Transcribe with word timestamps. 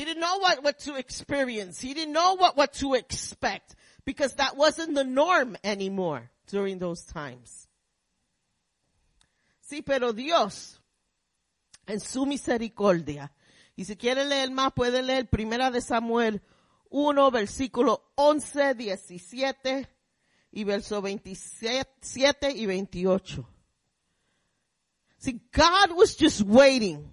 He 0.00 0.06
didn't 0.06 0.22
know 0.22 0.38
what, 0.38 0.64
what 0.64 0.78
to 0.78 0.94
experience. 0.94 1.78
He 1.78 1.92
didn't 1.92 2.14
know 2.14 2.32
what, 2.34 2.56
what 2.56 2.72
to 2.80 2.94
expect 2.94 3.74
because 4.06 4.32
that 4.36 4.56
wasn't 4.56 4.94
the 4.94 5.04
norm 5.04 5.58
anymore 5.62 6.30
during 6.46 6.78
those 6.78 7.02
times. 7.02 7.68
Sí, 9.60 9.82
pero 9.84 10.14
Dios, 10.14 10.80
en 11.86 12.00
su 12.00 12.24
misericordia, 12.24 13.30
y 13.76 13.84
si 13.84 13.94
quiere 13.96 14.24
leer 14.24 14.50
más, 14.50 14.72
puede 14.72 15.02
leer 15.02 15.28
Primera 15.28 15.70
de 15.70 15.82
Samuel 15.82 16.40
1, 16.88 17.30
versículo 17.30 18.00
11, 18.14 18.76
17 18.76 19.86
y 20.52 20.64
verso 20.64 21.02
27 21.02 22.52
y 22.56 22.64
28. 22.64 23.46
See, 25.18 25.42
God 25.52 25.92
was 25.94 26.16
just 26.16 26.40
waiting 26.40 27.10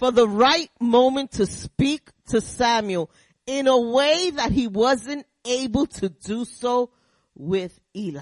for 0.00 0.12
the 0.12 0.28
right 0.28 0.70
moment 0.80 1.32
to 1.32 1.44
speak 1.44 2.10
to 2.30 2.40
Samuel 2.40 3.10
in 3.46 3.66
a 3.66 3.76
way 3.76 4.30
that 4.30 4.52
he 4.52 4.66
wasn't 4.66 5.26
able 5.44 5.86
to 5.86 6.08
do 6.08 6.44
so 6.44 6.90
with 7.34 7.78
Eli. 7.94 8.20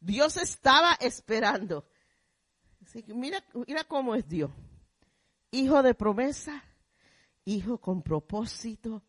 Dios 0.00 0.36
estaba 0.36 0.96
esperando. 1.00 1.84
Mira, 3.08 3.42
mira 3.66 3.84
cómo 3.84 4.14
es 4.14 4.28
Dios. 4.28 4.50
Hijo 5.50 5.82
de 5.82 5.94
promesa, 5.94 6.62
hijo 7.44 7.78
con 7.78 8.02
propósito, 8.02 9.02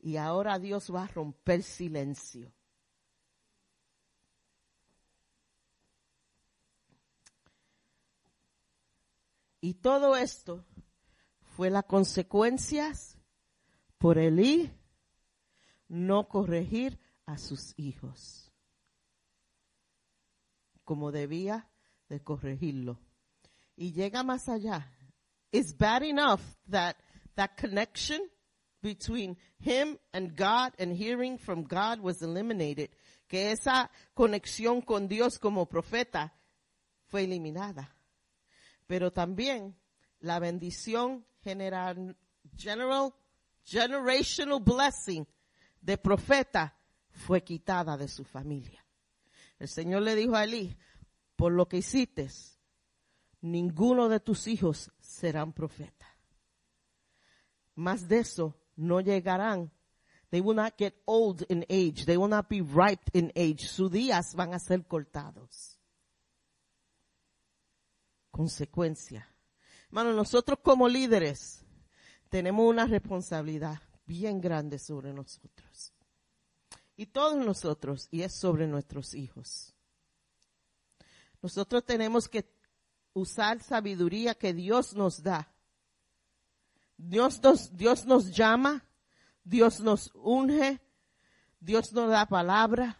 y 0.00 0.16
ahora 0.16 0.58
Dios 0.58 0.94
va 0.94 1.04
a 1.04 1.08
romper 1.08 1.62
silencio. 1.62 2.52
Y 9.60 9.74
todo 9.74 10.14
esto 10.14 10.64
fue 11.56 11.70
las 11.70 11.84
consecuencias 11.84 13.16
por 13.98 14.18
Elí 14.18 14.72
no 15.88 16.26
corregir 16.26 16.98
a 17.26 17.38
sus 17.38 17.74
hijos 17.76 18.52
como 20.84 21.12
debía 21.12 21.70
de 22.08 22.20
corregirlo. 22.20 22.98
Y 23.76 23.92
llega 23.92 24.22
más 24.22 24.48
allá. 24.48 24.90
It's 25.52 25.76
bad 25.76 26.02
enough 26.02 26.40
that 26.68 26.96
that 27.36 27.52
connection 27.56 28.20
between 28.82 29.36
him 29.60 29.98
and 30.12 30.36
God 30.36 30.72
and 30.78 30.92
hearing 30.92 31.38
from 31.38 31.62
God 31.62 32.00
was 32.00 32.20
eliminated. 32.20 32.90
Que 33.28 33.52
esa 33.52 33.90
conexión 34.14 34.82
con 34.82 35.06
Dios 35.08 35.38
como 35.38 35.66
profeta 35.66 36.34
fue 37.06 37.24
eliminada. 37.24 37.94
Pero 38.86 39.12
también 39.12 39.76
la 40.20 40.40
bendición 40.40 41.24
general, 41.44 42.16
general, 42.56 43.14
generational 43.64 44.60
blessing 44.60 45.26
de 45.80 45.98
profeta 45.98 46.74
fue 47.10 47.42
quitada 47.42 47.96
de 47.96 48.08
su 48.08 48.24
familia. 48.24 48.84
El 49.58 49.68
Señor 49.68 50.02
le 50.02 50.16
dijo 50.16 50.34
a 50.34 50.44
Elí, 50.44 50.76
por 51.36 51.52
lo 51.52 51.68
que 51.68 51.78
hiciste, 51.78 52.28
ninguno 53.40 54.08
de 54.08 54.20
tus 54.20 54.46
hijos 54.46 54.90
serán 55.00 55.52
profeta. 55.52 56.06
Más 57.74 58.08
de 58.08 58.20
eso 58.20 58.56
no 58.76 59.00
llegarán. 59.00 59.70
They 60.30 60.40
will 60.40 60.56
not 60.56 60.76
get 60.76 60.94
old 61.04 61.44
in 61.48 61.64
age. 61.68 62.06
They 62.06 62.16
will 62.16 62.28
not 62.28 62.48
be 62.48 62.60
ripe 62.60 63.10
in 63.12 63.30
age. 63.36 63.68
Sus 63.68 63.90
días 63.90 64.34
van 64.34 64.52
a 64.54 64.58
ser 64.58 64.84
cortados. 64.86 65.78
Consecuencia. 68.32 69.33
Hermano, 69.94 70.12
nosotros 70.12 70.58
como 70.60 70.88
líderes 70.88 71.64
tenemos 72.28 72.68
una 72.68 72.84
responsabilidad 72.84 73.80
bien 74.04 74.40
grande 74.40 74.76
sobre 74.80 75.12
nosotros. 75.12 75.92
Y 76.96 77.06
todos 77.06 77.36
nosotros, 77.36 78.08
y 78.10 78.22
es 78.22 78.34
sobre 78.34 78.66
nuestros 78.66 79.14
hijos. 79.14 79.72
Nosotros 81.40 81.84
tenemos 81.84 82.28
que 82.28 82.44
usar 83.12 83.62
sabiduría 83.62 84.34
que 84.34 84.52
Dios 84.52 84.96
nos 84.96 85.22
da. 85.22 85.54
Dios 86.96 87.40
nos, 87.40 87.76
Dios 87.76 88.04
nos 88.04 88.34
llama, 88.34 88.84
Dios 89.44 89.78
nos 89.78 90.10
unge, 90.16 90.80
Dios 91.60 91.92
nos 91.92 92.10
da 92.10 92.26
palabra. 92.26 92.98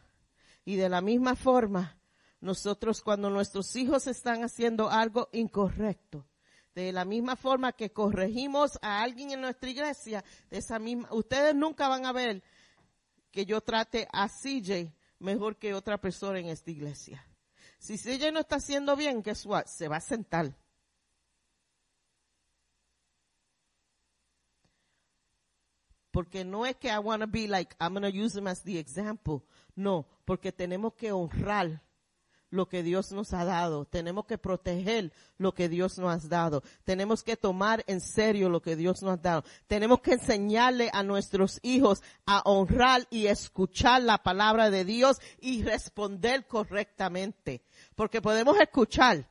Y 0.64 0.76
de 0.76 0.88
la 0.88 1.00
misma 1.00 1.34
forma, 1.34 1.98
nosotros 2.40 3.02
cuando 3.02 3.30
nuestros 3.30 3.74
hijos 3.74 4.06
están 4.06 4.44
haciendo 4.44 4.88
algo 4.88 5.28
incorrecto, 5.32 6.28
de 6.74 6.92
la 6.92 7.04
misma 7.04 7.36
forma 7.36 7.72
que 7.72 7.92
corregimos 7.92 8.78
a 8.82 9.02
alguien 9.02 9.30
en 9.30 9.40
nuestra 9.40 9.70
iglesia, 9.70 10.24
de 10.50 10.58
esa 10.58 10.78
misma, 10.78 11.08
ustedes 11.12 11.54
nunca 11.54 11.88
van 11.88 12.04
a 12.04 12.12
ver 12.12 12.42
que 13.30 13.46
yo 13.46 13.60
trate 13.60 14.08
a 14.12 14.28
CJ 14.28 14.92
mejor 15.18 15.56
que 15.56 15.74
otra 15.74 16.00
persona 16.00 16.38
en 16.38 16.46
esta 16.46 16.70
iglesia. 16.70 17.24
Si 17.78 17.96
CJ 17.98 18.32
no 18.32 18.40
está 18.40 18.56
haciendo 18.56 18.96
bien, 18.96 19.22
¿qué 19.22 19.34
Se 19.34 19.88
va 19.88 19.96
a 19.96 20.00
sentar. 20.00 20.56
Porque 26.10 26.44
no 26.44 26.64
es 26.64 26.76
que 26.76 26.88
I 26.88 26.98
want 26.98 27.22
to 27.22 27.26
be 27.26 27.48
like, 27.48 27.74
I'm 27.80 27.92
going 27.92 28.02
to 28.02 28.08
use 28.08 28.38
him 28.38 28.46
as 28.46 28.62
the 28.62 28.78
example. 28.78 29.42
No, 29.74 30.06
porque 30.24 30.52
tenemos 30.52 30.94
que 30.94 31.10
honrar 31.10 31.82
lo 32.54 32.68
que 32.68 32.82
Dios 32.82 33.12
nos 33.12 33.34
ha 33.34 33.44
dado. 33.44 33.84
Tenemos 33.84 34.26
que 34.26 34.38
proteger 34.38 35.12
lo 35.38 35.52
que 35.52 35.68
Dios 35.68 35.98
nos 35.98 36.24
ha 36.24 36.28
dado. 36.28 36.62
Tenemos 36.84 37.22
que 37.22 37.36
tomar 37.36 37.84
en 37.86 38.00
serio 38.00 38.48
lo 38.48 38.62
que 38.62 38.76
Dios 38.76 39.02
nos 39.02 39.14
ha 39.14 39.16
dado. 39.16 39.44
Tenemos 39.66 40.00
que 40.00 40.12
enseñarle 40.12 40.90
a 40.92 41.02
nuestros 41.02 41.58
hijos 41.62 42.02
a 42.26 42.42
honrar 42.44 43.06
y 43.10 43.26
escuchar 43.26 44.02
la 44.02 44.18
palabra 44.18 44.70
de 44.70 44.84
Dios 44.84 45.20
y 45.40 45.62
responder 45.62 46.46
correctamente. 46.46 47.62
Porque 47.94 48.22
podemos 48.22 48.58
escuchar, 48.58 49.26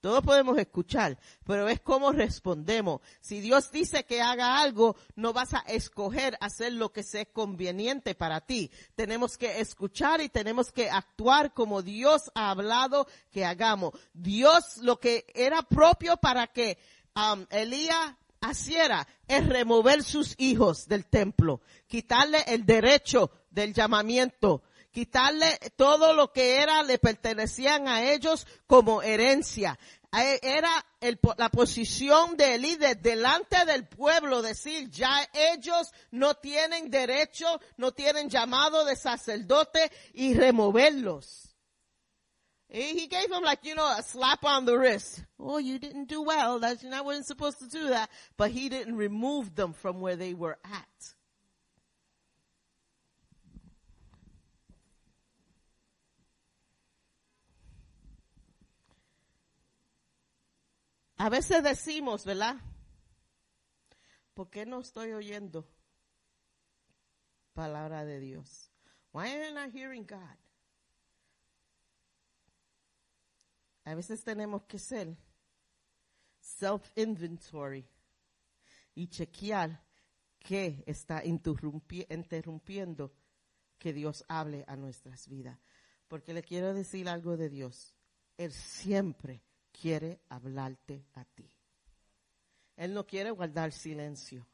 todos 0.00 0.22
podemos 0.22 0.56
escuchar, 0.58 1.18
pero 1.44 1.68
es 1.68 1.80
cómo 1.80 2.12
respondemos. 2.12 3.00
Si 3.20 3.40
Dios 3.40 3.70
dice 3.72 4.04
que 4.04 4.22
haga 4.22 4.60
algo, 4.60 4.96
no 5.16 5.32
vas 5.32 5.54
a 5.54 5.60
escoger 5.60 6.36
hacer 6.40 6.72
lo 6.72 6.92
que 6.92 7.02
sea 7.02 7.24
conveniente 7.24 8.14
para 8.14 8.40
ti. 8.40 8.70
Tenemos 8.94 9.36
que 9.36 9.60
escuchar 9.60 10.20
y 10.20 10.28
tenemos 10.28 10.70
que 10.70 10.88
actuar 10.88 11.52
como 11.52 11.82
Dios 11.82 12.30
ha 12.34 12.50
hablado 12.50 13.08
que 13.32 13.44
hagamos. 13.44 13.92
Dios 14.12 14.78
lo 14.78 15.00
que 15.00 15.26
era 15.34 15.62
propio 15.62 16.16
para 16.16 16.46
que 16.46 16.78
um, 17.16 17.44
Elías 17.50 18.14
haciera 18.40 19.06
es 19.26 19.46
remover 19.46 20.02
sus 20.04 20.34
hijos 20.38 20.86
del 20.86 21.06
templo, 21.06 21.60
quitarle 21.86 22.44
el 22.46 22.64
derecho 22.64 23.30
del 23.50 23.74
llamamiento, 23.74 24.62
quitarle 24.98 25.60
todo 25.76 26.12
lo 26.12 26.32
que 26.32 26.60
era, 26.60 26.82
le 26.82 26.98
pertenecían 26.98 27.86
a 27.86 28.10
ellos 28.10 28.48
como 28.66 29.00
herencia. 29.00 29.78
Era 30.10 30.84
la 31.36 31.48
posición 31.50 32.36
de 32.36 32.58
líder 32.58 33.00
delante 33.00 33.64
del 33.64 33.86
pueblo, 33.86 34.42
decir, 34.42 34.90
ya 34.90 35.24
ellos 35.32 35.92
no 36.10 36.34
tienen 36.34 36.90
derecho, 36.90 37.60
no 37.76 37.92
tienen 37.92 38.28
llamado 38.28 38.84
de 38.84 38.96
sacerdote 38.96 39.92
y 40.14 40.34
removerlos. 40.34 41.54
He 42.68 43.06
gave 43.06 43.30
them 43.30 43.44
like, 43.44 43.64
you 43.64 43.76
know, 43.76 43.86
a 43.86 44.02
slap 44.02 44.44
on 44.44 44.64
the 44.64 44.76
wrist. 44.76 45.22
Oh, 45.38 45.58
you 45.58 45.78
didn't 45.78 46.08
do 46.08 46.22
well. 46.22 46.58
That's, 46.58 46.82
you're 46.82 46.90
not 46.90 47.04
wasn't 47.04 47.26
supposed 47.26 47.60
to 47.60 47.68
do 47.68 47.90
that. 47.90 48.10
But 48.36 48.50
he 48.50 48.68
didn't 48.68 48.96
remove 48.96 49.54
them 49.54 49.72
from 49.72 50.00
where 50.00 50.16
they 50.16 50.34
were 50.34 50.58
at. 50.64 51.14
A 61.18 61.28
veces 61.28 61.64
decimos, 61.64 62.24
¿verdad? 62.24 62.56
¿Por 64.34 64.50
qué 64.50 64.64
no 64.64 64.80
estoy 64.80 65.12
oyendo 65.12 65.68
palabra 67.52 68.04
de 68.04 68.20
Dios? 68.20 68.70
Why 69.12 69.26
am 69.26 69.42
I 69.42 69.52
not 69.52 69.74
hearing 69.74 70.06
God? 70.06 70.38
A 73.84 73.94
veces 73.96 74.22
tenemos 74.22 74.62
que 74.66 74.78
ser 74.78 75.16
self-inventory 76.38 77.84
y 78.94 79.08
chequear 79.08 79.82
qué 80.38 80.84
está 80.86 81.24
interrumpiendo 81.24 83.12
que 83.76 83.92
Dios 83.92 84.24
hable 84.28 84.64
a 84.68 84.76
nuestras 84.76 85.26
vidas. 85.26 85.58
Porque 86.06 86.32
le 86.32 86.44
quiero 86.44 86.72
decir 86.74 87.08
algo 87.08 87.36
de 87.36 87.48
Dios. 87.48 87.96
Él 88.36 88.52
siempre 88.52 89.42
quiere 89.80 90.20
hablarte 90.28 91.04
a 91.14 91.24
ti. 91.24 91.50
Él 92.76 92.94
no 92.94 93.06
quiere 93.06 93.30
guardar 93.30 93.72
silencio. 93.72 94.46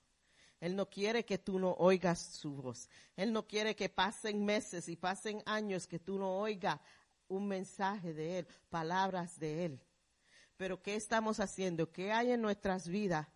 Él 0.60 0.76
no 0.76 0.88
quiere 0.88 1.24
que 1.24 1.38
tú 1.38 1.58
no 1.58 1.72
oigas 1.72 2.18
su 2.18 2.54
voz. 2.54 2.88
Él 3.16 3.32
no 3.32 3.46
quiere 3.46 3.76
que 3.76 3.88
pasen 3.88 4.44
meses 4.44 4.88
y 4.88 4.96
pasen 4.96 5.42
años 5.44 5.86
que 5.86 5.98
tú 5.98 6.18
no 6.18 6.38
oigas 6.38 6.80
un 7.28 7.48
mensaje 7.48 8.14
de 8.14 8.38
Él, 8.38 8.46
palabras 8.70 9.38
de 9.38 9.66
Él. 9.66 9.80
Pero 10.56 10.82
¿qué 10.82 10.94
estamos 10.94 11.40
haciendo? 11.40 11.90
¿Qué 11.90 12.12
hay 12.12 12.32
en 12.32 12.40
nuestras 12.40 12.88
vidas 12.88 13.26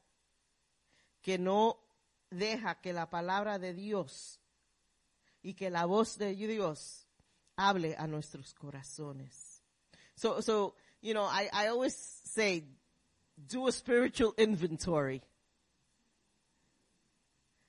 que 1.20 1.38
no 1.38 1.81
deja 2.31 2.81
que 2.81 2.93
la 2.93 3.11
palabra 3.11 3.58
de 3.58 3.75
Dios 3.75 4.40
y 5.43 5.55
que 5.55 5.70
la 5.70 5.85
voz 5.87 6.19
de 6.19 6.35
Dios 6.35 7.06
hable 7.56 7.96
a 7.96 8.06
nuestros 8.06 8.55
corazones. 8.55 9.62
So, 10.14 10.43
so, 10.43 10.75
you 11.00 11.15
know, 11.15 11.23
I, 11.23 11.49
I 11.53 11.69
always 11.69 11.97
say, 12.25 12.65
do 13.47 13.69
a 13.69 13.73
spiritual 13.73 14.35
inventory 14.37 15.23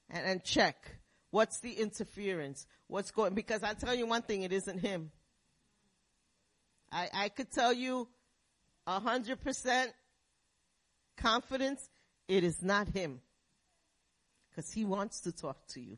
and, 0.09 0.25
and 0.25 0.43
check 0.43 0.97
what's 1.31 1.59
the 1.59 1.73
interference, 1.73 2.65
what's 2.87 3.11
going, 3.11 3.33
because 3.33 3.63
I'll 3.63 3.75
tell 3.75 3.93
you 3.93 4.07
one 4.07 4.23
thing, 4.23 4.41
it 4.41 4.51
isn't 4.51 4.79
him. 4.79 5.11
I, 6.91 7.09
I 7.13 7.29
could 7.29 7.51
tell 7.51 7.71
you 7.71 8.07
a 8.87 8.99
hundred 8.99 9.41
percent 9.41 9.91
confidence, 11.17 11.87
it 12.27 12.43
is 12.43 12.63
not 12.63 12.87
him. 12.87 13.21
Cause 14.55 14.71
he 14.71 14.83
wants 14.83 15.21
to 15.21 15.31
talk 15.31 15.67
to 15.69 15.79
you. 15.79 15.97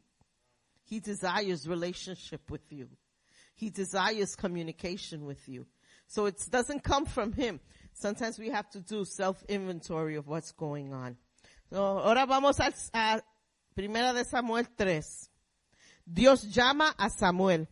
He 0.84 1.00
desires 1.00 1.68
relationship 1.68 2.52
with 2.52 2.72
you. 2.72 2.90
He 3.56 3.70
desires 3.70 4.36
communication 4.36 5.26
with 5.26 5.48
you. 5.48 5.66
So 6.12 6.26
it 6.26 6.46
doesn't 6.50 6.84
come 6.84 7.06
from 7.06 7.32
him. 7.32 7.62
Sometimes 7.94 8.38
we 8.38 8.50
have 8.50 8.70
to 8.72 8.82
do 8.82 9.06
self-inventory 9.06 10.18
of 10.18 10.28
what's 10.28 10.52
going 10.52 10.92
on. 10.92 11.16
So, 11.70 12.00
ahora 12.00 12.26
vamos 12.26 12.60
a, 12.60 12.74
a 12.94 13.22
Primera 13.74 14.14
de 14.14 14.26
Samuel 14.26 14.66
3. 14.78 15.30
Dios 16.06 16.44
llama 16.54 16.94
a 17.00 17.10
Samuel. 17.10 17.66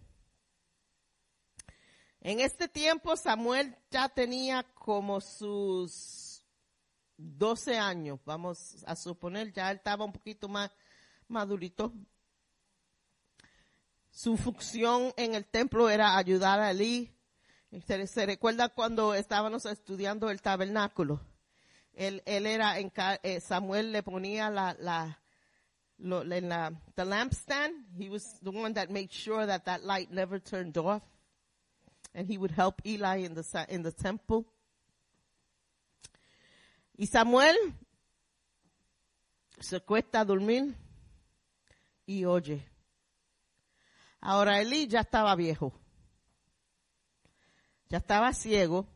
En 2.21 2.39
este 2.39 2.69
tiempo 2.69 3.17
Samuel 3.17 3.75
ya 3.91 4.07
tenía 4.07 4.65
como 4.73 5.19
sus 5.19 6.41
12 7.17 7.77
años, 7.77 8.21
vamos 8.25 8.85
a 8.87 8.95
suponer, 8.95 9.51
ya 9.51 9.69
él 9.69 9.77
estaba 9.77 10.05
un 10.05 10.13
poquito 10.13 10.47
más 10.47 10.71
madurito. 11.27 11.91
Su 14.09 14.37
función 14.37 15.13
en 15.17 15.35
el 15.35 15.45
templo 15.45 15.89
era 15.89 16.15
ayudar 16.15 16.61
a 16.61 16.71
Elí. 16.71 17.18
Se, 17.85 18.25
recuerda 18.25 18.69
cuando 18.69 19.13
estábamos 19.13 19.65
estudiando 19.65 20.29
el 20.29 20.41
tabernáculo. 20.41 21.21
Él, 21.93 22.23
él 22.25 22.47
era, 22.47 22.79
en, 22.79 22.91
eh, 23.23 23.39
Samuel 23.41 23.91
le 23.91 24.01
ponía 24.01 24.49
la, 24.49 24.75
la, 24.79 25.19
lo, 25.97 26.21
en 26.21 26.49
la, 26.49 26.71
the 26.95 27.05
lampstand. 27.05 27.85
He 27.95 28.09
was 28.09 28.39
the 28.41 28.49
one 28.49 28.73
that 28.73 28.89
made 28.89 29.11
sure 29.11 29.45
that 29.45 29.65
that 29.65 29.83
light 29.83 30.09
never 30.11 30.39
turned 30.39 30.77
off 30.77 31.03
and 32.13 32.27
he 32.27 32.37
would 32.37 32.51
help 32.51 32.81
Eli 32.85 33.17
in 33.17 33.33
the, 33.35 33.65
in 33.69 33.83
the 33.83 33.91
temple. 33.91 34.45
Y 36.97 37.05
Samuel 37.05 37.55
se 39.59 39.79
cuesta 39.79 40.21
a 40.21 40.25
dormir 40.25 40.75
y 42.05 42.25
oye. 42.25 42.65
Ahora 44.21 44.59
Eli 44.59 44.87
ya 44.87 45.01
estaba 45.01 45.35
viejo. 45.35 45.71
Ya 47.89 47.97
estaba 47.97 48.33
ciego. 48.33 48.87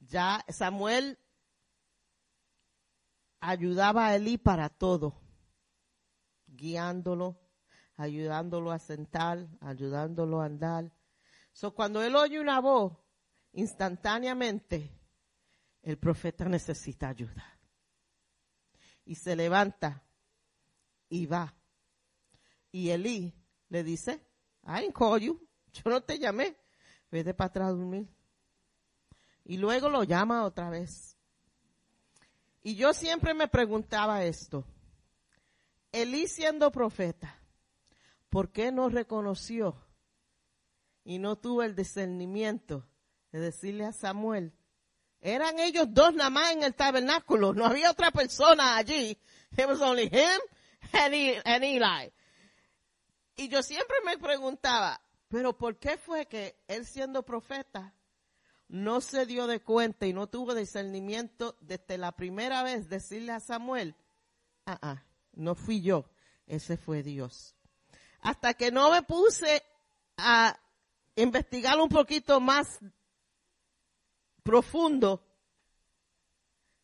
Ya 0.00 0.44
Samuel 0.48 1.18
ayudaba 3.40 4.06
a 4.06 4.16
Eli 4.16 4.38
para 4.38 4.68
todo. 4.68 5.20
Guiándolo, 6.46 7.40
ayudándolo 7.96 8.70
a 8.70 8.78
sentar, 8.78 9.48
ayudándolo 9.60 10.40
a 10.40 10.46
andar 10.46 10.92
So, 11.52 11.74
cuando 11.74 12.02
él 12.02 12.14
oye 12.16 12.40
una 12.40 12.60
voz, 12.60 12.96
instantáneamente, 13.52 14.90
el 15.82 15.98
profeta 15.98 16.44
necesita 16.46 17.08
ayuda. 17.08 17.58
Y 19.04 19.16
se 19.16 19.34
levanta 19.34 20.02
y 21.08 21.26
va. 21.26 21.54
Y 22.70 22.90
Elí 22.90 23.34
le 23.68 23.82
dice, 23.82 24.24
I 24.64 24.92
call 24.92 25.20
you. 25.20 25.48
Yo 25.72 25.90
no 25.90 26.02
te 26.02 26.18
llamé. 26.18 26.56
Vete 27.10 27.34
para 27.34 27.48
atrás 27.48 27.68
a 27.68 27.72
dormir. 27.72 28.08
Y 29.44 29.56
luego 29.56 29.88
lo 29.88 30.04
llama 30.04 30.44
otra 30.44 30.70
vez. 30.70 31.16
Y 32.62 32.76
yo 32.76 32.92
siempre 32.92 33.34
me 33.34 33.48
preguntaba 33.48 34.24
esto. 34.24 34.64
Elí 35.92 36.28
siendo 36.28 36.70
profeta, 36.70 37.34
¿por 38.28 38.52
qué 38.52 38.70
no 38.70 38.88
reconoció 38.88 39.74
y 41.04 41.18
no 41.18 41.36
tuvo 41.36 41.62
el 41.62 41.74
discernimiento 41.74 42.86
de 43.32 43.40
decirle 43.40 43.84
a 43.84 43.92
Samuel, 43.92 44.52
eran 45.20 45.58
ellos 45.58 45.86
dos 45.90 46.14
nada 46.14 46.30
más 46.30 46.52
en 46.52 46.62
el 46.62 46.74
tabernáculo, 46.74 47.52
no 47.52 47.66
había 47.66 47.90
otra 47.90 48.10
persona 48.10 48.76
allí. 48.76 49.18
It 49.56 49.66
was 49.66 49.80
only 49.80 50.04
him 50.04 50.40
and, 50.92 51.64
Eli. 51.64 52.12
Y 53.36 53.48
yo 53.48 53.62
siempre 53.62 53.96
me 54.04 54.18
preguntaba, 54.18 55.00
pero 55.30 55.56
¿por 55.56 55.78
qué 55.78 55.96
fue 55.96 56.26
que 56.26 56.56
él 56.66 56.84
siendo 56.84 57.22
profeta 57.22 57.94
no 58.66 59.00
se 59.00 59.26
dio 59.26 59.46
de 59.46 59.60
cuenta 59.60 60.06
y 60.06 60.12
no 60.12 60.26
tuvo 60.26 60.56
discernimiento 60.56 61.56
desde 61.60 61.98
la 61.98 62.10
primera 62.10 62.64
vez 62.64 62.88
decirle 62.88 63.30
a 63.30 63.38
Samuel, 63.38 63.94
ah, 64.66 64.78
ah, 64.82 65.04
no 65.32 65.54
fui 65.54 65.82
yo, 65.82 66.10
ese 66.46 66.76
fue 66.76 67.04
Dios. 67.04 67.54
Hasta 68.20 68.54
que 68.54 68.72
no 68.72 68.90
me 68.90 69.02
puse 69.02 69.62
a 70.16 70.58
investigar 71.14 71.78
un 71.78 71.88
poquito 71.88 72.40
más 72.40 72.80
profundo, 74.42 75.24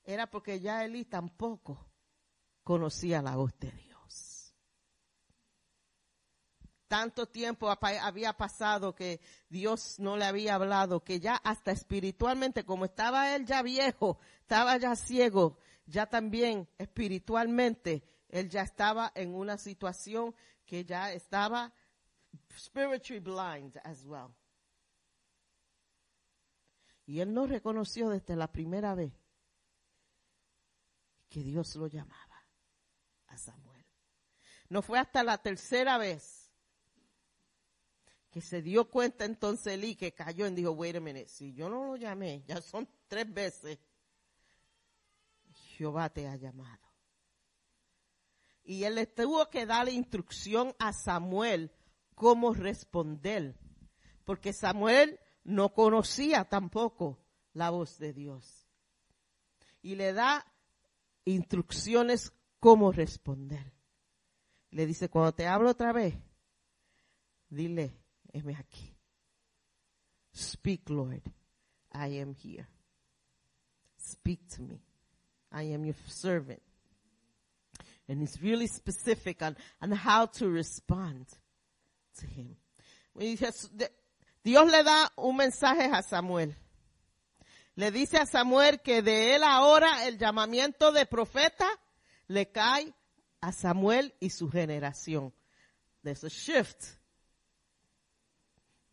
era 0.04 0.30
porque 0.30 0.60
ya 0.60 0.84
Eli 0.84 1.04
tampoco 1.04 1.84
conocía 2.62 3.20
la 3.22 3.34
voz 3.34 3.58
de 3.58 3.72
Dios. 3.72 3.85
Tanto 6.88 7.26
tiempo 7.26 7.68
había 7.68 8.32
pasado 8.34 8.94
que 8.94 9.20
Dios 9.48 9.98
no 9.98 10.16
le 10.16 10.24
había 10.24 10.54
hablado, 10.54 11.02
que 11.02 11.18
ya 11.18 11.34
hasta 11.36 11.72
espiritualmente, 11.72 12.64
como 12.64 12.84
estaba 12.84 13.34
él 13.34 13.44
ya 13.44 13.62
viejo, 13.62 14.20
estaba 14.40 14.76
ya 14.76 14.94
ciego, 14.94 15.58
ya 15.86 16.06
también 16.06 16.68
espiritualmente, 16.78 18.04
él 18.28 18.48
ya 18.48 18.62
estaba 18.62 19.10
en 19.16 19.34
una 19.34 19.58
situación 19.58 20.34
que 20.64 20.84
ya 20.84 21.12
estaba 21.12 21.72
spiritually 22.56 23.20
blind 23.20 23.76
as 23.82 24.04
well. 24.04 24.32
Y 27.04 27.20
él 27.20 27.32
no 27.32 27.46
reconoció 27.46 28.10
desde 28.10 28.36
la 28.36 28.50
primera 28.50 28.94
vez 28.94 29.12
que 31.28 31.42
Dios 31.42 31.74
lo 31.76 31.86
llamaba 31.88 32.46
a 33.26 33.38
Samuel. 33.38 33.84
No 34.68 34.82
fue 34.82 34.98
hasta 34.98 35.22
la 35.22 35.38
tercera 35.38 35.98
vez 35.98 36.45
que 38.36 38.42
se 38.42 38.60
dio 38.60 38.90
cuenta 38.90 39.24
entonces 39.24 39.72
Elí 39.72 39.96
que 39.96 40.12
cayó 40.12 40.46
y 40.46 40.50
dijo, 40.50 40.72
wait 40.72 40.94
a 40.94 41.00
minute, 41.00 41.26
si 41.26 41.54
yo 41.54 41.70
no 41.70 41.86
lo 41.86 41.96
llamé, 41.96 42.44
ya 42.46 42.60
son 42.60 42.86
tres 43.08 43.32
veces, 43.32 43.78
Jehová 45.54 46.10
te 46.10 46.28
ha 46.28 46.36
llamado. 46.36 46.86
Y 48.62 48.84
él 48.84 48.96
le 48.96 49.06
tuvo 49.06 49.48
que 49.48 49.64
darle 49.64 49.92
instrucción 49.92 50.74
a 50.78 50.92
Samuel 50.92 51.72
cómo 52.14 52.52
responder. 52.52 53.58
Porque 54.26 54.52
Samuel 54.52 55.18
no 55.42 55.72
conocía 55.72 56.44
tampoco 56.44 57.18
la 57.54 57.70
voz 57.70 57.96
de 57.96 58.12
Dios. 58.12 58.68
Y 59.80 59.94
le 59.94 60.12
da 60.12 60.44
instrucciones 61.24 62.34
cómo 62.60 62.92
responder. 62.92 63.72
Le 64.68 64.84
dice, 64.84 65.08
cuando 65.08 65.32
te 65.32 65.46
hablo 65.46 65.70
otra 65.70 65.94
vez, 65.94 66.18
dile, 67.48 67.96
heme 68.36 68.54
aquí. 68.54 68.94
Speak, 70.32 70.90
Lord. 70.90 71.22
I 71.92 72.20
am 72.20 72.34
here. 72.34 72.66
Speak 73.96 74.40
to 74.56 74.62
me. 74.62 74.82
I 75.50 75.62
am 75.72 75.84
your 75.84 75.96
servant. 76.06 76.62
And 78.08 78.22
it's 78.22 78.40
really 78.40 78.66
specific 78.66 79.42
on, 79.42 79.56
on 79.80 79.92
how 79.92 80.26
to 80.26 80.48
respond. 80.48 81.26
Dios 84.42 84.70
le 84.70 84.82
da 84.84 85.12
un 85.16 85.36
mensaje 85.36 85.90
a 85.92 86.02
Samuel. 86.02 86.54
Le 87.74 87.90
dice 87.90 88.18
a 88.18 88.26
Samuel 88.26 88.80
que 88.80 89.02
de 89.02 89.34
él 89.34 89.42
ahora 89.42 90.06
el 90.06 90.18
llamamiento 90.18 90.92
de 90.92 91.04
profeta 91.04 91.66
le 92.28 92.50
cae 92.50 92.94
a 93.40 93.52
Samuel 93.52 94.14
y 94.20 94.30
su 94.30 94.48
generación. 94.50 95.32
There's 96.02 96.24
a 96.24 96.30
shift. 96.30 96.96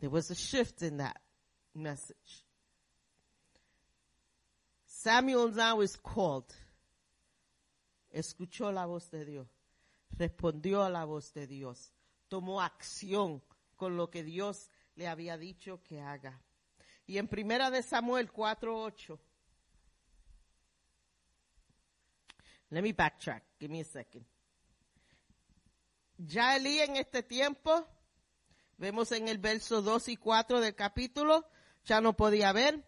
There 0.03 0.10
was 0.10 0.29
a 0.31 0.36
shift 0.36 0.81
in 0.81 0.98
that 0.98 1.15
message. 1.74 2.43
Samuel 4.86 5.48
now 5.48 5.79
is 5.79 5.95
called. 5.95 6.53
Escuchó 8.13 8.74
la 8.74 8.86
voz 8.86 9.10
de 9.10 9.24
Dios. 9.24 9.48
Respondió 10.17 10.86
a 10.86 10.89
la 10.89 11.05
voz 11.05 11.31
de 11.31 11.48
Dios 11.48 11.93
tomó 12.27 12.62
acción 12.62 13.41
con 13.77 13.95
lo 13.95 14.10
que 14.10 14.24
Dios 14.24 14.69
le 14.98 15.07
había 15.07 15.38
dicho 15.38 15.81
que 15.81 16.01
haga. 16.01 16.38
Y 17.07 17.17
en 17.17 17.29
primera 17.29 17.72
de 17.72 17.81
Samuel 17.81 18.29
4:8 18.29 19.17
Let 22.72 22.81
me 22.81 22.91
backtrack. 22.91 23.41
Give 23.57 23.72
me 23.72 23.79
a 23.79 23.86
second. 23.86 24.25
Ya 26.17 26.57
Elí 26.57 26.81
en 26.81 26.98
este 26.98 27.24
tiempo, 27.24 27.88
vemos 28.83 29.13
en 29.13 29.29
el 29.29 29.37
verso 29.37 29.81
2 29.81 30.09
y 30.09 30.17
4 30.17 30.59
del 30.59 30.75
capítulo, 30.75 31.47
ya 31.85 32.01
no 32.01 32.17
podía 32.17 32.51
ver. 32.51 32.83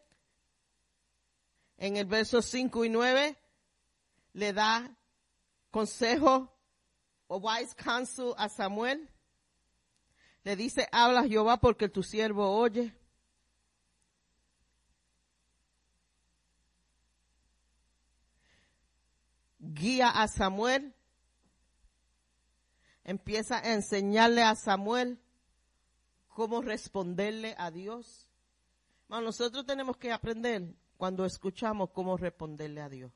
En 1.78 1.96
el 1.96 2.06
verso 2.06 2.42
5 2.42 2.84
y 2.84 2.90
9 2.90 3.38
le 4.34 4.52
da 4.52 4.94
consejo 5.72 6.54
o 7.28 7.38
wise 7.38 7.74
counsel 7.78 8.34
a 8.38 8.50
Samuel. 8.50 9.10
Le 10.44 10.58
dice, 10.58 10.90
habla 10.92 11.24
Jehová 11.24 11.62
porque 11.62 11.88
tu 11.88 12.04
siervo 12.04 12.58
oye. 12.58 12.94
Guía 19.60 20.10
a 20.10 20.28
Samuel. 20.28 20.94
Empieza 23.06 23.60
a 23.60 23.72
enseñarle 23.72 24.44
a 24.44 24.56
Samuel 24.56 25.22
cómo 26.36 26.62
responderle 26.62 27.56
a 27.58 27.72
Dios. 27.72 28.30
nosotros 29.08 29.66
tenemos 29.66 29.96
que 29.96 30.12
aprender 30.12 30.76
cuando 30.98 31.26
escuchamos 31.26 31.92
cómo 31.92 32.18
responderle 32.18 32.82
a 32.82 32.90
Dios. 32.90 33.12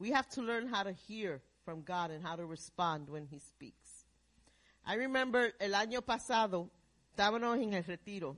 We 0.00 0.12
have 0.12 0.28
to 0.30 0.42
learn 0.42 0.66
how 0.66 0.82
to 0.82 0.92
hear 0.92 1.40
from 1.64 1.84
God 1.84 2.10
and 2.10 2.26
how 2.26 2.34
to 2.34 2.46
respond 2.46 3.08
when 3.08 3.28
He 3.30 3.38
speaks. 3.38 4.06
I 4.84 4.96
remember 4.96 5.54
el 5.60 5.74
año 5.74 6.02
pasado, 6.02 6.68
estábamos 7.10 7.58
en 7.58 7.74
el 7.74 7.84
retiro 7.84 8.36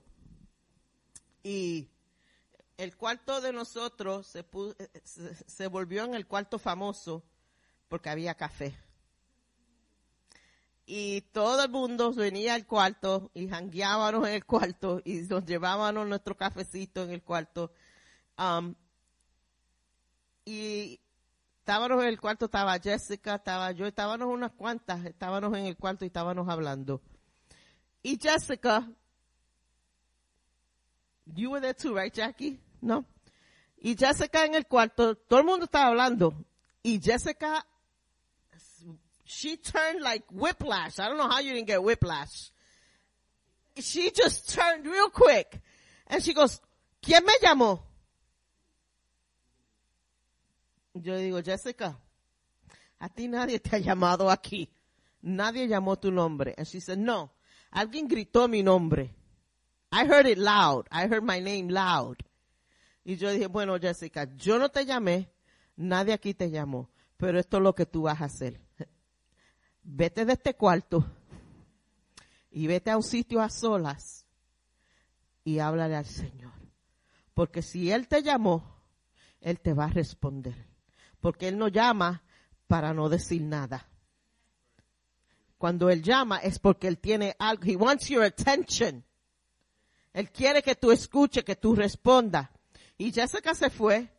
y 1.43 1.89
el 2.77 2.95
cuarto 2.95 3.41
de 3.41 3.55
nosotros 3.55 4.27
se, 4.27 4.45
se, 5.05 5.35
se 5.35 5.67
volvió 5.69 6.05
en 6.05 6.15
el 6.15 6.27
cuarto 6.27 6.59
famoso 6.59 7.23
porque 7.89 8.11
había 8.11 8.35
café. 8.35 8.77
Y 10.95 11.23
todo 11.33 11.65
el 11.65 11.71
mundo 11.71 12.13
venía 12.13 12.53
al 12.53 12.67
cuarto 12.67 13.31
y 13.33 13.49
jangueábamos 13.49 14.29
en 14.29 14.35
el 14.35 14.45
cuarto 14.45 15.01
y 15.07 15.23
nos 15.23 15.47
llevábamos 15.47 16.07
nuestro 16.07 16.37
cafecito 16.37 17.03
en 17.03 17.13
el 17.13 17.23
cuarto. 17.23 17.73
Um, 18.37 18.75
y 20.45 21.01
estábamos 21.61 22.03
en 22.03 22.09
el 22.09 22.21
cuarto, 22.21 22.45
estaba 22.45 22.79
Jessica, 22.79 23.37
estaba 23.37 23.73
yo, 23.73 23.87
estábamos 23.87 24.29
unas 24.29 24.53
cuantas, 24.53 25.03
estábamos 25.07 25.57
en 25.57 25.65
el 25.65 25.79
cuarto 25.79 26.05
y 26.05 26.09
estábamos 26.09 26.47
hablando. 26.47 27.01
Y 28.03 28.19
Jessica, 28.21 28.87
you 31.25 31.53
were 31.53 31.63
there 31.63 31.73
too, 31.73 31.99
right, 31.99 32.13
Jackie? 32.13 32.61
No. 32.83 33.07
Y 33.79 33.97
Jessica 33.97 34.45
en 34.45 34.57
el 34.57 34.67
cuarto, 34.67 35.15
todo 35.15 35.41
el 35.41 35.47
mundo 35.47 35.65
estaba 35.65 35.87
hablando. 35.87 36.35
Y 36.83 37.01
Jessica, 37.01 37.65
she 39.25 39.57
turned 39.57 40.03
like 40.03 40.25
whiplash. 40.31 40.99
I 40.99 41.09
don't 41.09 41.19
know 41.19 41.29
how 41.29 41.41
you 41.41 41.53
didn't 41.53 41.67
get 41.67 41.83
whiplash. 41.83 42.51
She 43.77 44.11
just 44.11 44.53
turned 44.53 44.87
real 44.87 45.09
quick. 45.11 45.61
And 46.07 46.23
she 46.23 46.35
goes, 46.35 46.61
¿quién 47.03 47.25
me 47.25 47.33
llamó? 47.43 47.81
Yo 50.95 51.17
digo, 51.17 51.43
Jessica, 51.43 51.97
a 53.01 53.09
ti 53.09 53.29
nadie 53.29 53.59
te 53.59 53.77
ha 53.77 53.79
llamado 53.79 54.31
aquí. 54.31 54.69
Nadie 55.23 55.67
llamó 55.69 55.99
tu 55.99 56.11
nombre. 56.11 56.55
And 56.59 56.67
she 56.67 56.81
said, 56.81 56.99
no. 56.99 57.31
Alguien 57.73 58.09
gritó 58.09 58.49
mi 58.49 58.63
nombre. 58.63 59.15
I 59.91 60.05
heard 60.05 60.27
it 60.27 60.39
loud. 60.39 60.87
I 60.91 61.07
heard 61.07 61.25
my 61.25 61.41
name 61.41 61.69
loud. 61.69 62.23
Y 63.05 63.17
yo 63.17 63.31
dije, 63.31 63.47
bueno, 63.47 63.79
Jessica, 63.79 64.29
yo 64.37 64.59
no 64.59 64.69
te 64.69 64.85
llamé. 64.85 65.31
Nadie 65.77 66.13
aquí 66.13 66.35
te 66.35 66.51
llamó. 66.51 66.91
Pero 67.17 67.39
esto 67.39 67.57
es 67.57 67.63
lo 67.63 67.75
que 67.75 67.87
tú 67.87 68.03
vas 68.03 68.21
a 68.21 68.27
hacer. 68.27 68.61
Vete 69.83 70.25
de 70.25 70.35
este 70.35 70.55
cuarto 70.55 71.05
y 72.51 72.67
vete 72.67 72.91
a 72.91 72.97
un 72.97 73.03
sitio 73.03 73.41
a 73.41 73.49
solas 73.49 74.27
y 75.45 75.59
háblale 75.59 75.97
al 75.97 76.07
Señor. 76.07 76.53
Porque 77.35 77.63
si 77.63 77.91
Él 77.91 78.09
te 78.09 78.23
llamó, 78.23 78.77
Él 79.41 79.61
te 79.61 79.73
va 79.73 79.87
a 79.87 79.91
responder 79.91 80.73
porque 81.23 81.49
Él 81.49 81.57
no 81.57 81.69
llama 81.69 82.23
para 82.67 82.93
no 82.93 83.09
decir 83.09 83.41
nada. 83.41 83.89
Cuando 85.57 85.89
Él 85.89 86.03
llama 86.03 86.39
es 86.39 86.59
porque 86.59 86.89
Él 86.89 86.99
tiene 86.99 87.35
algo. 87.39 87.63
He 87.65 87.77
wants 87.77 88.09
your 88.09 88.25
attention. 88.25 89.03
Él 90.13 90.31
quiere 90.31 90.63
que 90.63 90.75
tú 90.75 90.91
escuches, 90.91 91.45
que 91.45 91.57
tú 91.57 91.75
respondas. 91.75 92.51
Y 92.99 93.13
Jessica 93.13 93.55
se 93.55 93.71
fue. 93.71 94.11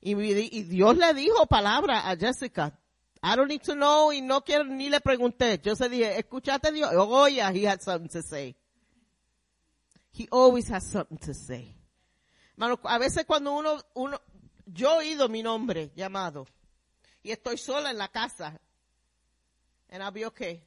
Y, 0.00 0.14
y, 0.18 0.62
Dios 0.62 0.96
le 0.96 1.12
dijo 1.12 1.46
palabra 1.46 2.08
a 2.08 2.16
Jessica. 2.16 2.79
I 3.22 3.36
don't 3.36 3.48
need 3.48 3.62
to 3.64 3.74
know 3.74 4.12
y 4.12 4.20
no 4.20 4.40
quiero 4.40 4.64
ni 4.64 4.88
le 4.88 5.00
pregunté. 5.00 5.60
Yo 5.62 5.74
se 5.74 5.88
dije, 5.88 6.18
escuchaste 6.18 6.72
Dios. 6.72 6.90
Oh 6.94 7.26
yeah, 7.26 7.52
he 7.52 7.64
had 7.64 7.82
something 7.82 8.08
to 8.08 8.22
say. 8.22 8.56
He 10.12 10.26
always 10.30 10.68
has 10.68 10.86
something 10.86 11.18
to 11.18 11.34
say. 11.34 11.74
Mano, 12.56 12.78
a 12.84 12.98
veces 12.98 13.24
cuando 13.26 13.52
uno, 13.52 13.78
uno, 13.94 14.18
yo 14.66 15.00
he 15.00 15.14
oído 15.14 15.28
mi 15.28 15.42
nombre 15.42 15.90
llamado 15.94 16.46
y 17.22 17.30
estoy 17.30 17.58
sola 17.58 17.90
en 17.90 17.98
la 17.98 18.08
casa. 18.08 18.58
And 19.90 20.02
I'll 20.02 20.12
be 20.12 20.24
okay. 20.26 20.62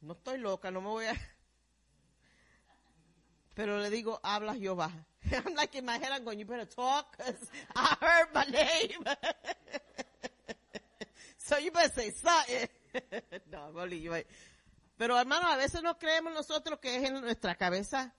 No 0.00 0.14
estoy 0.14 0.38
loca, 0.38 0.70
no 0.70 0.80
me 0.80 0.88
voy 0.88 1.06
a... 1.06 1.14
Pero 3.54 3.78
le 3.78 3.90
digo, 3.90 4.18
habla 4.22 4.54
Jehová. 4.54 4.90
I'm 5.30 5.54
like 5.54 5.76
in 5.76 5.84
my 5.84 5.98
head, 5.98 6.10
I'm 6.10 6.24
going, 6.24 6.38
you 6.38 6.44
better 6.44 6.64
talk, 6.64 7.16
cause 7.16 7.50
I 7.76 7.96
heard 8.00 8.28
my 8.34 8.44
name. 8.44 9.04
so 11.44 11.58
you 11.58 11.70
no, 13.50 13.80
I'm 13.80 14.24
Pero 14.96 15.18
hermano, 15.18 15.48
a 15.48 15.56
veces 15.56 15.82
no 15.82 15.98
creemos 15.98 16.32
nosotros 16.32 16.78
que 16.78 16.96
es 16.96 17.04
en 17.04 17.20
nuestra 17.20 17.54
cabeza 17.54 18.14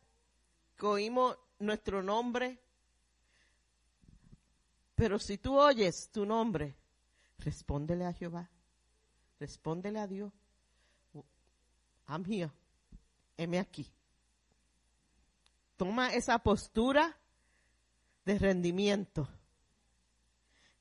que 0.76 0.86
oímos 0.86 1.38
nuestro 1.60 2.02
nombre 2.02 2.64
pero 4.96 5.20
si 5.20 5.38
tú 5.38 5.58
oyes 5.60 6.10
tu 6.12 6.26
nombre, 6.26 6.76
respóndele 7.40 8.06
a 8.06 8.14
Jehová. 8.14 8.50
Respóndele 9.40 10.00
a 10.00 10.08
Dios. 10.08 10.32
I'm 12.08 12.24
here. 12.26 12.52
Heme 13.38 13.60
aquí. 13.60 13.92
Toma 15.76 16.14
esa 16.14 16.40
postura 16.40 17.18
de 18.26 18.38
rendimiento 18.38 19.28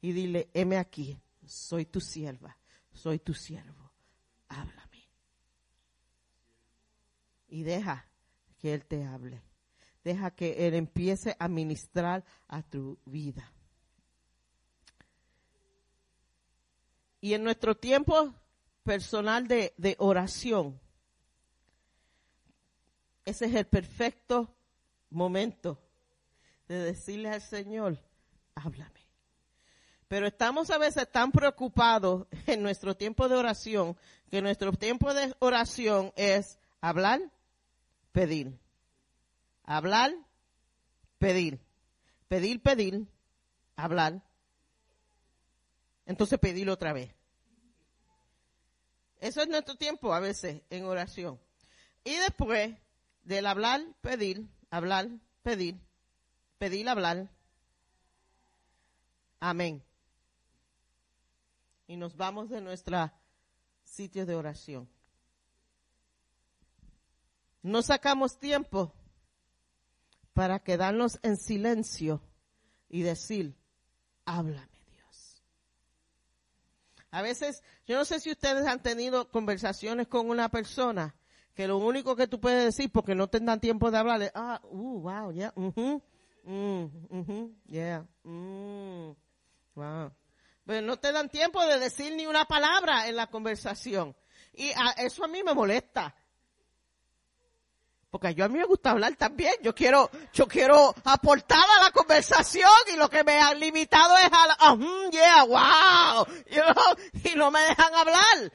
y 0.01 0.13
dile, 0.13 0.51
heme 0.53 0.77
aquí, 0.77 1.19
soy 1.47 1.87
tu 1.87 2.01
sierva, 2.01 2.57
soy 2.93 3.19
tu 3.19 3.35
siervo, 3.35 3.93
háblame. 4.49 5.09
Y 7.49 7.63
deja 7.63 8.07
que 8.59 8.75
Él 8.75 8.85
te 8.87 9.05
hable. 9.05 9.43
Deja 10.05 10.31
que 10.31 10.67
Él 10.67 10.75
empiece 10.75 11.37
a 11.39 11.49
ministrar 11.49 12.25
a 12.49 12.63
tu 12.63 12.99
vida. 13.05 13.53
Y 17.21 17.35
en 17.35 17.45
nuestro 17.45 17.77
tiempo 17.77 18.35
personal 18.83 19.47
de, 19.47 19.97
oración, 19.99 20.81
ese 23.25 23.47
es 23.47 23.55
el 23.55 23.67
perfecto 23.67 24.57
momento 25.11 25.79
de 26.67 26.79
decirle 26.79 27.31
al 27.31 27.41
Señor, 27.41 27.99
háblame. 28.57 29.02
Pero 30.12 30.26
estamos 30.26 30.69
a 30.69 30.76
veces 30.76 31.11
tan 31.11 31.33
preocupados 31.33 32.26
en 32.47 32.62
nuestro 32.62 32.95
tiempo 32.95 33.31
de 33.31 33.35
oración 33.35 33.97
que 34.31 34.42
nuestro 34.42 34.71
tiempo 34.75 35.14
de 35.14 35.35
oración 35.38 36.12
es 36.16 36.59
hablar, 36.83 37.23
pedir. 38.12 38.52
Hablar, 39.64 40.12
pedir. 41.16 41.61
Pedir, 42.28 42.61
pedir, 42.61 43.07
hablar, 43.75 44.21
entonces 46.04 46.38
pedirlo 46.38 46.75
otra 46.75 46.92
vez. 46.92 47.14
Eso 49.19 49.40
es 49.40 49.49
nuestro 49.49 49.76
tiempo 49.76 50.12
a 50.12 50.21
veces 50.21 50.61
en 50.69 50.85
oración. 50.85 51.40
Y 52.04 52.16
después 52.16 52.76
del 53.25 53.47
hablar, 53.47 53.81
pedir, 54.02 54.47
hablar, 54.69 55.09
pedir, 55.42 55.81
pedir, 56.59 56.87
hablar. 56.90 57.31
Amén. 59.40 59.83
Y 61.93 61.97
nos 61.99 62.17
vamos 62.17 62.49
de 62.49 62.63
nuestra 62.63 63.13
sitio 63.85 64.25
de 64.25 64.35
oración. 64.35 64.89
No 67.61 67.83
sacamos 67.83 68.39
tiempo 68.39 68.95
para 70.33 70.61
quedarnos 70.61 71.19
en 71.23 71.37
silencio 71.37 72.23
y 72.89 73.03
decir, 73.03 73.55
háblame. 74.25 74.73
A 77.11 77.21
veces, 77.21 77.63
yo 77.87 77.99
no 77.99 78.07
sé 78.07 78.21
si 78.21 78.31
ustedes 78.31 78.67
han 78.67 78.81
tenido 78.83 79.29
conversaciones 79.29 80.09
con 80.09 80.31
una 80.31 80.49
persona 80.49 81.15
que 81.55 81.69
lo 81.69 81.77
único 81.77 82.17
que 82.17 82.27
tú 82.27 82.41
puedes 82.41 82.65
decir 82.65 82.91
porque 82.91 83.15
no 83.15 83.29
tendrán 83.29 83.61
tiempo 83.61 83.91
de 83.91 83.99
hablarle, 83.99 84.33
ah, 84.35 84.63
uh, 84.65 84.99
wow, 84.99 85.31
ya, 85.31 85.53
yeah, 85.55 86.01
Mm, 86.45 86.87
mhm, 87.11 87.55
yeah. 87.67 88.07
Mm, 88.25 89.15
wow. 89.75 90.11
Pero 90.64 90.81
no 90.83 90.97
te 90.99 91.11
dan 91.12 91.28
tiempo 91.28 91.64
de 91.66 91.78
decir 91.78 92.14
ni 92.14 92.26
una 92.26 92.45
palabra 92.47 93.09
en 93.09 93.16
la 93.16 93.26
conversación. 93.26 94.16
Y 94.54 94.71
a- 94.73 94.92
eso 94.99 95.25
a 95.25 95.28
mí 95.28 95.42
me 95.42 95.54
molesta. 95.54 96.14
Porque 98.11 98.35
yo 98.35 98.45
a 98.45 98.49
mí 98.49 98.59
me 98.59 98.64
gusta 98.66 98.90
hablar 98.90 99.16
también. 99.16 99.54
Yo 99.62 99.75
quiero, 99.75 100.11
yo 100.35 100.47
quiero 100.47 100.95
aportar 101.04 101.64
a 101.78 101.83
la 101.85 101.90
conversación 101.92 102.71
y 102.92 102.97
lo 102.97 103.09
que 103.09 103.25
me 103.25 103.38
han 103.40 103.59
limitado 103.59 104.16
es 104.19 104.26
a 104.31 104.47
la, 104.49 104.57
ah, 104.61 104.76
mm, 104.76 105.11
yeah, 105.11 105.45
wow, 105.45 106.26
y 107.25 107.35
no 107.37 107.50
me 107.50 107.61
dejan 107.61 107.95
hablar. 107.95 108.52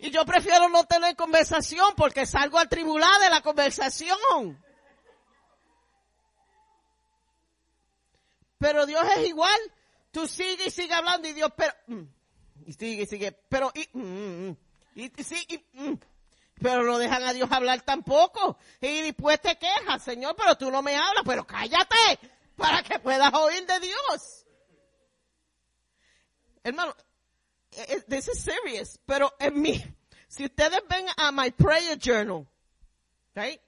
Y 0.00 0.10
yo 0.10 0.26
prefiero 0.26 0.68
no 0.68 0.84
tener 0.84 1.14
conversación 1.14 1.94
porque 1.96 2.26
salgo 2.26 2.58
atribulada 2.58 3.20
de 3.20 3.30
la 3.30 3.40
conversación. 3.42 4.60
Pero 8.58 8.86
Dios 8.86 9.04
es 9.18 9.28
igual. 9.28 9.58
Tú 10.14 10.28
sigues 10.28 10.68
y 10.68 10.70
sigues 10.70 10.96
hablando 10.96 11.26
y 11.26 11.32
Dios, 11.32 11.50
pero, 11.56 11.72
mm, 11.88 12.02
y 12.66 12.72
sigue 12.72 13.04
sigue, 13.04 13.32
pero, 13.32 13.72
y, 13.74 13.88
mm, 13.98 14.48
mm, 14.48 14.56
y, 14.94 15.10
mm. 15.72 15.94
pero 16.62 16.84
no 16.84 16.98
dejan 16.98 17.24
a 17.24 17.32
Dios 17.32 17.50
hablar 17.50 17.82
tampoco. 17.82 18.56
Y 18.80 19.00
después 19.00 19.40
te 19.40 19.58
quejas, 19.58 20.04
Señor, 20.04 20.36
pero 20.36 20.56
tú 20.56 20.70
no 20.70 20.82
me 20.82 20.94
hablas, 20.94 21.24
pero 21.26 21.44
cállate 21.44 22.20
para 22.54 22.84
que 22.84 23.00
puedas 23.00 23.34
oír 23.34 23.66
de 23.66 23.80
Dios. 23.80 24.46
Hermano, 26.62 26.94
eh, 27.72 27.84
eh, 27.88 28.00
this 28.08 28.28
is 28.28 28.40
serious, 28.40 29.00
pero 29.04 29.34
en 29.40 29.60
mí, 29.60 29.84
si 30.28 30.44
ustedes 30.44 30.80
ven 30.88 31.06
a 31.16 31.32
my 31.32 31.50
prayer 31.50 31.98
journal, 31.98 32.46
right? 33.34 33.60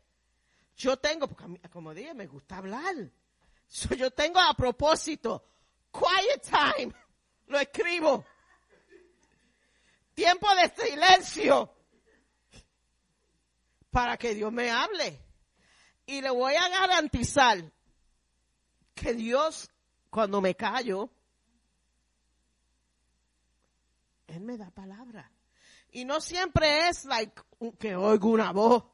Yo 0.77 0.97
tengo, 0.97 1.27
porque 1.27 1.43
a 1.43 1.49
mí, 1.49 1.59
como 1.73 1.93
dije, 1.93 2.15
me 2.15 2.29
gusta 2.29 2.59
hablar. 2.59 2.95
So, 3.67 3.97
yo 3.97 4.13
tengo 4.13 4.39
a 4.39 4.55
propósito, 4.55 5.45
quiet 5.97 6.43
time, 6.43 6.93
lo 7.49 7.59
escribo. 7.59 8.25
Tiempo 10.15 10.49
de 10.55 10.69
silencio 10.69 11.71
para 13.91 14.17
que 14.17 14.35
Dios 14.35 14.53
me 14.53 14.71
hable. 14.71 15.19
Y 16.07 16.21
le 16.21 16.31
voy 16.31 16.55
a 16.55 16.69
garantizar 16.69 17.65
que 18.95 19.15
Dios, 19.15 19.69
cuando 20.11 20.41
me 20.41 20.55
callo, 20.55 21.11
Él 24.27 24.41
me 24.41 24.57
da 24.57 24.71
palabra. 24.71 25.31
Y 25.93 26.05
no 26.05 26.21
siempre 26.21 26.89
es 26.89 27.05
like 27.05 27.41
que 27.79 27.97
oigo 27.97 28.31
una 28.31 28.53
voz, 28.53 28.85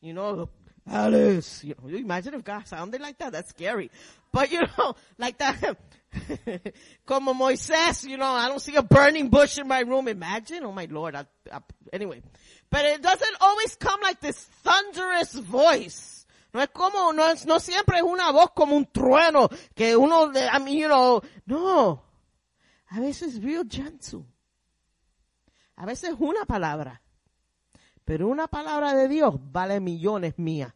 you 0.00 0.12
know, 0.12 0.48
Alice, 0.86 1.66
you 1.66 1.74
know, 1.74 1.88
you 1.88 1.98
imagine 1.98 2.34
if 2.34 2.42
God 2.42 2.66
sounded 2.66 3.00
like 3.00 3.18
that, 3.18 3.32
that's 3.32 3.50
scary. 3.50 3.90
But 4.32 4.50
you 4.50 4.60
know, 4.60 4.94
like 5.18 5.38
that, 5.38 5.76
como 7.06 7.34
Moisés, 7.34 8.04
you 8.08 8.16
know, 8.16 8.32
I 8.32 8.48
don't 8.48 8.60
see 8.60 8.74
a 8.76 8.82
burning 8.82 9.28
bush 9.28 9.58
in 9.58 9.68
my 9.68 9.80
room. 9.80 10.08
Imagine, 10.08 10.64
oh 10.64 10.72
my 10.72 10.86
Lord, 10.86 11.16
anyway. 11.92 12.22
But 12.70 12.84
it 12.84 13.02
doesn't 13.02 13.36
always 13.40 13.76
come 13.76 14.00
like 14.02 14.20
this 14.20 14.48
thunderous 14.62 15.34
voice. 15.34 16.26
No 16.52 16.60
es 16.60 16.68
como, 16.72 17.12
no 17.12 17.30
es, 17.30 17.46
no 17.46 17.58
siempre 17.58 17.98
es 17.98 18.02
una 18.02 18.32
voz 18.32 18.50
como 18.54 18.74
un 18.76 18.86
trueno, 18.86 19.48
que 19.74 19.96
uno, 19.96 20.32
I 20.34 20.58
mean, 20.58 20.78
you 20.78 20.88
know, 20.88 21.22
no. 21.46 22.02
A 22.90 22.98
veces 22.98 23.34
es 23.34 23.42
real 23.42 23.64
gentle. 23.68 24.24
A 25.76 25.86
veces 25.86 26.14
una 26.18 26.44
palabra. 26.44 27.02
Pero 28.04 28.26
una 28.26 28.48
palabra 28.48 28.94
de 28.94 29.06
Dios 29.06 29.34
vale 29.38 29.78
millones 29.78 30.36
mías. 30.38 30.74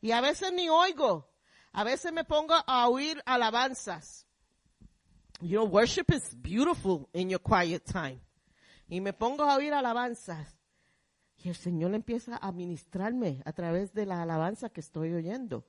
Y 0.00 0.12
a 0.12 0.22
veces 0.22 0.52
ni 0.52 0.70
oigo. 0.70 1.27
A 1.78 1.84
veces 1.84 2.12
me 2.12 2.24
pongo 2.24 2.54
a 2.66 2.88
oír 2.88 3.22
alabanzas. 3.24 4.26
You 5.40 5.60
know, 5.60 5.64
worship 5.64 6.06
is 6.12 6.34
beautiful 6.34 7.08
in 7.12 7.30
your 7.30 7.40
quiet 7.40 7.84
time. 7.84 8.20
Y 8.88 9.00
me 9.00 9.12
pongo 9.12 9.44
a 9.44 9.54
oír 9.54 9.72
alabanzas. 9.72 10.56
Y 11.36 11.48
el 11.50 11.54
Señor 11.54 11.94
empieza 11.94 12.36
a 12.36 12.50
ministrarme 12.50 13.42
a 13.44 13.52
través 13.52 13.92
de 13.94 14.06
la 14.06 14.22
alabanza 14.22 14.70
que 14.70 14.80
estoy 14.80 15.14
oyendo. 15.14 15.64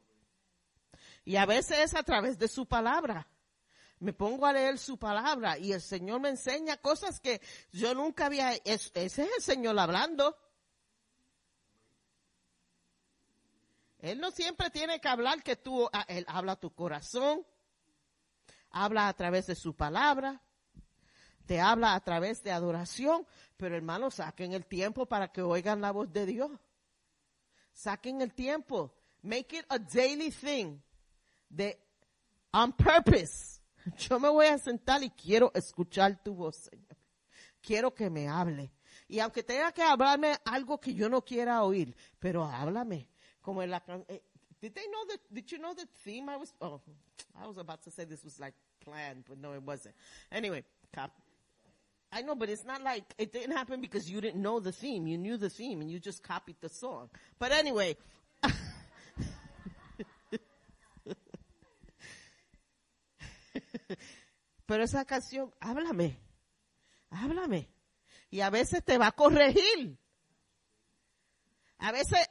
Y 1.26 1.36
a 1.36 1.46
veces 1.46 1.78
es 1.78 1.94
a 1.94 2.02
través 2.02 2.40
de 2.40 2.48
su 2.48 2.66
palabra. 2.66 3.28
Me 4.00 4.12
pongo 4.12 4.48
a 4.48 4.54
leer 4.54 4.80
su 4.80 4.98
palabra 4.98 5.60
y 5.60 5.74
el 5.74 5.82
Señor 5.82 6.22
me 6.22 6.30
enseña 6.30 6.78
cosas 6.78 7.20
que 7.20 7.40
yo 7.72 7.94
nunca 7.94 8.26
había, 8.26 8.54
es- 8.66 8.90
ese 8.96 9.26
es 9.26 9.30
el 9.38 9.44
Señor 9.44 9.78
hablando. 9.78 10.36
Él 14.00 14.20
no 14.20 14.32
siempre 14.32 14.70
tiene 14.70 15.00
que 15.00 15.08
hablar 15.08 15.44
que 15.44 15.56
tú, 15.56 15.90
a- 15.92 16.02
Él 16.04 16.26
habla 16.28 16.56
tu 16.56 16.74
corazón, 16.74 17.46
habla 18.72 19.08
a 19.08 19.14
través 19.14 19.48
de 19.48 19.56
su 19.56 19.76
palabra, 19.76 20.42
te 21.46 21.60
habla 21.60 21.96
a 21.96 22.00
través 22.00 22.44
de 22.44 22.52
adoración, 22.52 23.26
pero 23.58 23.76
hermanos, 23.76 24.16
saquen 24.16 24.54
el 24.54 24.66
tiempo 24.66 25.06
para 25.08 25.32
que 25.32 25.42
oigan 25.42 25.82
la 25.82 25.92
voz 25.92 26.12
de 26.14 26.26
Dios. 26.26 26.52
Saquen 27.74 28.22
el 28.22 28.34
tiempo. 28.34 28.94
Make 29.22 29.58
it 29.58 29.66
a 29.70 29.80
daily 29.80 30.32
thing. 30.32 30.80
De, 31.50 31.82
on 32.54 32.72
purpose. 32.74 33.60
Yo 33.98 34.20
me 34.20 34.30
voy 34.30 34.46
a 34.48 34.58
sentar 34.58 35.02
y 35.04 35.10
quiero 35.10 35.52
escuchar 35.56 36.22
tu 36.24 36.36
voz, 36.36 36.56
Señor. 36.58 36.96
Quiero 37.62 37.94
que 37.94 38.10
me 38.10 38.28
hable. 38.28 38.72
Y 39.08 39.20
aunque 39.20 39.42
tenga 39.44 39.72
que 39.72 39.82
hablarme 39.82 40.38
algo 40.46 40.80
que 40.80 40.94
yo 40.94 41.10
no 41.10 41.24
quiera 41.24 41.64
oír, 41.64 41.96
pero 42.20 42.44
háblame. 42.46 43.10
Como 43.50 43.64
eh, 43.64 43.68
Did 44.62 44.76
they 44.76 44.86
know 44.92 45.06
that, 45.10 45.20
did 45.34 45.52
you 45.52 45.58
know 45.58 45.74
the 45.74 45.88
theme 46.04 46.30
I 46.30 46.38
was, 46.38 46.54
oh, 46.62 46.82
I 47.42 47.48
was 47.48 47.58
about 47.58 47.82
to 47.86 47.90
say 47.90 48.04
this 48.04 48.24
was 48.24 48.40
like 48.40 48.54
planned, 48.86 49.24
but 49.28 49.40
no 49.40 49.54
it 49.54 49.64
wasn't. 49.64 49.96
Anyway, 50.32 50.64
cop. 50.94 51.10
I 52.12 52.22
know, 52.22 52.36
but 52.36 52.48
it's 52.50 52.64
not 52.64 52.84
like, 52.84 53.06
it 53.18 53.34
didn't 53.34 53.58
happen 53.58 53.82
because 53.82 54.08
you 54.08 54.22
didn't 54.22 54.40
know 54.40 54.60
the 54.60 54.72
theme. 54.72 55.08
You 55.08 55.18
knew 55.18 55.36
the 55.36 55.50
theme 55.50 55.82
and 55.82 55.90
you 55.90 56.00
just 56.00 56.22
copied 56.22 56.58
the 56.62 56.70
song. 56.70 57.10
But 57.40 57.52
anyway, 57.54 57.98
pero 64.68 64.84
esa 64.84 65.06
canción, 65.06 65.52
háblame, 65.60 66.18
háblame. 67.12 67.68
Y 68.30 68.42
a 68.42 68.52
veces 68.52 68.84
te 68.86 69.00
va 69.00 69.08
a 69.08 69.12
corregir. 69.12 69.98
A 71.80 71.92
veces 71.92 72.28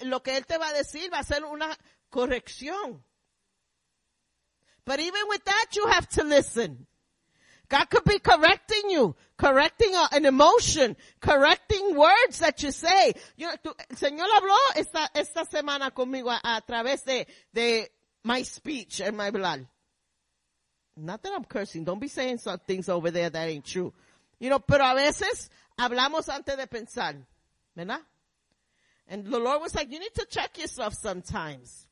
lo 0.00 0.22
que 0.22 0.36
él 0.36 0.46
te 0.46 0.58
va 0.58 0.68
a 0.68 0.72
decir 0.72 1.12
va 1.12 1.20
a 1.20 1.24
ser 1.24 1.44
una 1.44 1.76
corrección. 2.10 3.02
But 4.84 5.00
even 5.00 5.20
with 5.28 5.44
that, 5.44 5.76
you 5.76 5.86
have 5.86 6.08
to 6.10 6.24
listen. 6.24 6.86
God 7.68 7.90
could 7.90 8.04
be 8.04 8.18
correcting 8.18 8.90
you, 8.90 9.14
correcting 9.36 9.92
an 10.12 10.24
emotion, 10.24 10.96
correcting 11.20 11.94
words 11.94 12.38
that 12.38 12.62
you 12.62 12.72
say. 12.72 13.12
Señor 13.94 14.26
habló 14.34 14.56
esta, 14.74 15.10
esta 15.14 15.44
semana 15.44 15.90
conmigo 15.90 16.30
a, 16.30 16.62
través 16.66 17.04
de, 17.04 17.26
de 17.52 17.88
my 18.24 18.42
speech 18.42 19.00
en 19.00 19.16
mi 19.16 19.24
hablar. 19.24 19.66
Not 20.96 21.22
that 21.22 21.32
I'm 21.34 21.44
cursing. 21.44 21.84
Don't 21.84 22.00
be 22.00 22.08
saying 22.08 22.38
some 22.38 22.58
things 22.58 22.88
over 22.88 23.10
there 23.10 23.30
that 23.30 23.48
ain't 23.48 23.66
true. 23.66 23.92
You 24.40 24.48
know, 24.48 24.58
pero 24.58 24.84
a 24.84 24.94
veces 24.94 25.50
hablamos 25.78 26.28
antes 26.28 26.56
de 26.56 26.66
pensar. 26.66 27.14
¿Verdad? 27.76 28.00
And 29.08 29.24
the 29.24 29.38
Lord 29.38 29.62
was 29.62 29.74
like, 29.74 29.90
you 29.90 29.98
need 29.98 30.14
to 30.14 30.26
check 30.28 30.58
yourself 30.58 30.94
sometimes. 30.94 31.88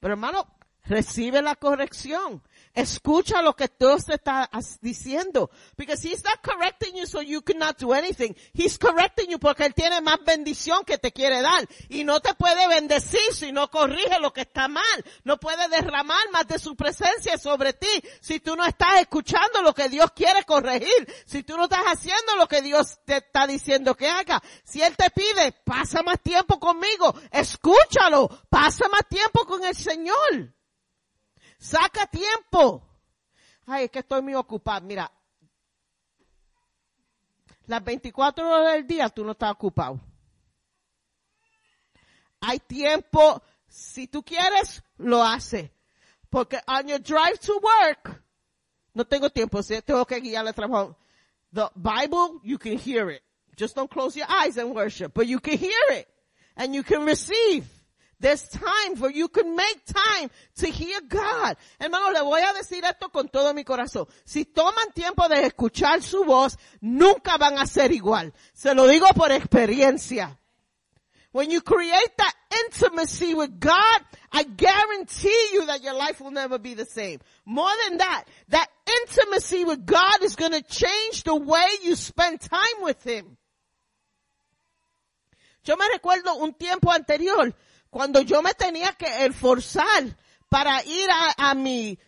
Pero 0.00 0.14
hermano, 0.14 0.46
recibe 0.86 1.42
la 1.42 1.56
corrección. 1.56 2.40
Escucha 2.74 3.42
lo 3.42 3.54
que 3.54 3.70
Dios 3.78 4.04
te 4.04 4.14
está 4.14 4.48
diciendo. 4.80 5.50
Because 5.76 6.06
He's 6.06 6.22
not 6.24 6.40
correcting 6.42 6.94
you 6.96 7.06
so 7.06 7.20
you 7.20 7.42
cannot 7.42 7.78
do 7.78 7.92
anything. 7.92 8.34
He's 8.52 8.78
correcting 8.78 9.30
you 9.30 9.38
porque 9.38 9.64
Él 9.64 9.74
tiene 9.74 10.00
más 10.00 10.18
bendición 10.24 10.84
que 10.84 10.98
te 10.98 11.12
quiere 11.12 11.42
dar. 11.42 11.68
Y 11.88 12.04
no 12.04 12.20
te 12.20 12.34
puede 12.34 12.68
bendecir 12.68 13.32
si 13.32 13.52
no 13.52 13.70
corrige 13.70 14.18
lo 14.20 14.32
que 14.32 14.42
está 14.42 14.68
mal. 14.68 15.04
No 15.24 15.38
puede 15.38 15.68
derramar 15.68 16.30
más 16.32 16.46
de 16.46 16.58
su 16.58 16.76
presencia 16.76 17.38
sobre 17.38 17.72
ti 17.72 17.88
si 18.20 18.40
tú 18.40 18.56
no 18.56 18.64
estás 18.64 19.00
escuchando 19.00 19.62
lo 19.62 19.74
que 19.74 19.88
Dios 19.88 20.12
quiere 20.12 20.44
corregir. 20.44 21.14
Si 21.26 21.42
tú 21.42 21.56
no 21.56 21.64
estás 21.64 21.84
haciendo 21.84 22.36
lo 22.36 22.46
que 22.46 22.62
Dios 22.62 22.98
te 23.04 23.18
está 23.18 23.46
diciendo 23.46 23.94
que 23.94 24.08
haga. 24.08 24.42
Si 24.64 24.82
Él 24.82 24.96
te 24.96 25.10
pide, 25.10 25.52
pasa 25.64 26.02
más 26.02 26.20
tiempo 26.22 26.58
conmigo. 26.58 27.14
Escúchalo. 27.30 28.28
Pasa 28.48 28.88
más 28.88 29.06
tiempo 29.08 29.44
con 29.46 29.64
el 29.64 29.74
Señor. 29.74 30.57
Saca 31.58 32.06
tiempo. 32.06 32.82
Ay, 33.66 33.84
es 33.84 33.90
que 33.90 33.98
estoy 33.98 34.22
muy 34.22 34.34
ocupada. 34.34 34.80
Mira, 34.80 35.10
las 37.66 37.84
24 37.84 38.48
horas 38.48 38.74
del 38.74 38.86
día 38.86 39.08
tú 39.08 39.24
no 39.24 39.32
estás 39.32 39.52
ocupado. 39.52 40.00
Hay 42.40 42.60
tiempo, 42.60 43.42
si 43.68 44.06
tú 44.06 44.22
quieres, 44.22 44.82
lo 44.96 45.22
hace. 45.22 45.72
Porque 46.30 46.60
on 46.66 46.86
your 46.86 47.00
drive 47.00 47.38
to 47.38 47.58
work, 47.58 48.22
no 48.94 49.04
tengo 49.04 49.28
tiempo, 49.30 49.62
si 49.62 49.80
tengo 49.82 50.06
que 50.06 50.20
guiar 50.20 50.46
al 50.46 50.54
trabajo. 50.54 50.96
The 51.52 51.68
Bible, 51.74 52.40
you 52.42 52.58
can 52.58 52.78
hear 52.78 53.10
it. 53.10 53.22
Just 53.56 53.74
don't 53.74 53.90
close 53.90 54.16
your 54.16 54.28
eyes 54.28 54.56
and 54.56 54.74
worship, 54.74 55.12
but 55.14 55.26
you 55.26 55.40
can 55.40 55.58
hear 55.58 55.90
it. 55.90 56.08
and 56.58 56.74
you 56.74 56.82
can 56.82 57.06
receive. 57.06 57.64
There's 58.20 58.48
time 58.48 58.96
for 58.96 59.10
you 59.10 59.28
can 59.28 59.54
make 59.54 59.84
time 59.86 60.30
to 60.56 60.66
hear 60.66 61.00
God. 61.08 61.56
Hermano, 61.78 62.10
le 62.10 62.22
voy 62.22 62.40
a 62.40 62.52
decir 62.52 62.84
esto 62.84 63.10
con 63.10 63.28
todo 63.28 63.54
mi 63.54 63.62
corazón. 63.62 64.08
Si 64.24 64.44
toman 64.44 64.92
tiempo 64.92 65.28
de 65.28 65.46
escuchar 65.46 66.02
su 66.02 66.24
voz, 66.24 66.58
nunca 66.80 67.38
van 67.38 67.58
a 67.58 67.66
ser 67.66 67.92
igual. 67.92 68.32
Se 68.52 68.74
lo 68.74 68.88
digo 68.88 69.06
por 69.14 69.30
experiencia. 69.30 70.36
When 71.30 71.50
you 71.50 71.60
create 71.60 72.16
that 72.16 72.34
intimacy 72.64 73.34
with 73.34 73.60
God, 73.60 74.00
I 74.32 74.42
guarantee 74.42 75.50
you 75.52 75.66
that 75.66 75.82
your 75.82 75.94
life 75.94 76.20
will 76.20 76.32
never 76.32 76.58
be 76.58 76.74
the 76.74 76.86
same. 76.86 77.20
More 77.44 77.70
than 77.86 77.98
that, 77.98 78.24
that 78.48 78.66
intimacy 79.02 79.64
with 79.64 79.86
God 79.86 80.22
is 80.22 80.34
going 80.34 80.52
to 80.52 80.62
change 80.62 81.22
the 81.22 81.36
way 81.36 81.66
you 81.84 81.94
spend 81.94 82.40
time 82.40 82.82
with 82.82 83.02
Him. 83.04 83.36
Yo 85.64 85.76
me 85.76 85.84
recuerdo 85.94 86.40
un 86.40 86.54
tiempo 86.54 86.90
anterior, 86.90 87.54
cuando 87.90 88.20
yo 88.20 88.42
me 88.42 88.54
tenía 88.54 88.92
que 88.92 89.26
esforzar 89.26 90.16
para 90.48 90.82
ir 90.84 91.08
a, 91.36 91.54
mi 91.54 91.98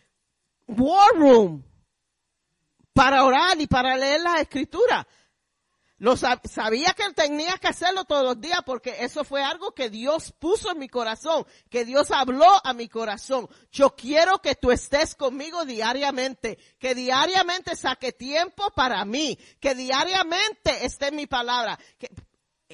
war 0.67 1.13
room, 1.15 1.63
para 2.93 3.23
orar 3.23 3.59
y 3.59 3.67
para 3.67 3.97
leer 3.97 4.21
la 4.21 4.39
escritura. 4.39 5.07
Lo 5.97 6.17
sabía 6.17 6.93
que 6.93 7.13
tenía 7.13 7.59
que 7.59 7.67
hacerlo 7.67 8.05
todos 8.05 8.23
los 8.23 8.41
días 8.41 8.61
porque 8.65 9.03
eso 9.03 9.23
fue 9.23 9.43
algo 9.43 9.75
que 9.75 9.91
Dios 9.91 10.33
puso 10.39 10.71
en 10.71 10.79
mi 10.79 10.89
corazón, 10.89 11.45
que 11.69 11.85
Dios 11.85 12.09
habló 12.09 12.49
a 12.63 12.73
mi 12.73 12.89
corazón. 12.89 13.47
Yo 13.71 13.95
quiero 13.95 14.39
que 14.39 14.55
tú 14.55 14.71
estés 14.71 15.13
conmigo 15.13 15.63
diariamente, 15.63 16.57
que 16.79 16.95
diariamente 16.95 17.75
saque 17.75 18.13
tiempo 18.13 18.71
para 18.71 19.05
mí, 19.05 19.37
que 19.59 19.75
diariamente 19.75 20.87
esté 20.87 21.09
en 21.09 21.17
mi 21.17 21.27
palabra. 21.27 21.77
Que, 21.99 22.09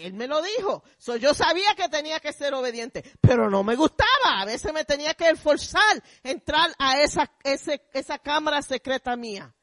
él 0.06 0.14
me 0.14 0.28
lo 0.28 0.42
dijo. 0.42 0.84
So, 0.98 1.16
yo 1.16 1.34
sabía 1.34 1.76
que 1.76 1.90
tenía 1.90 2.20
que 2.20 2.34
ser 2.34 2.54
obediente, 2.54 3.04
pero 3.22 3.50
no 3.50 3.64
me 3.64 3.76
gustaba. 3.76 4.40
A 4.40 4.46
veces 4.46 4.72
me 4.74 4.86
tenía 4.86 5.14
que 5.14 5.30
esforzar 5.30 6.04
entrar 6.24 6.74
a 6.78 7.02
esa, 7.02 7.32
esa 7.44 8.20
cámara 8.20 8.62
secreta 8.62 9.16
mía 9.16 9.54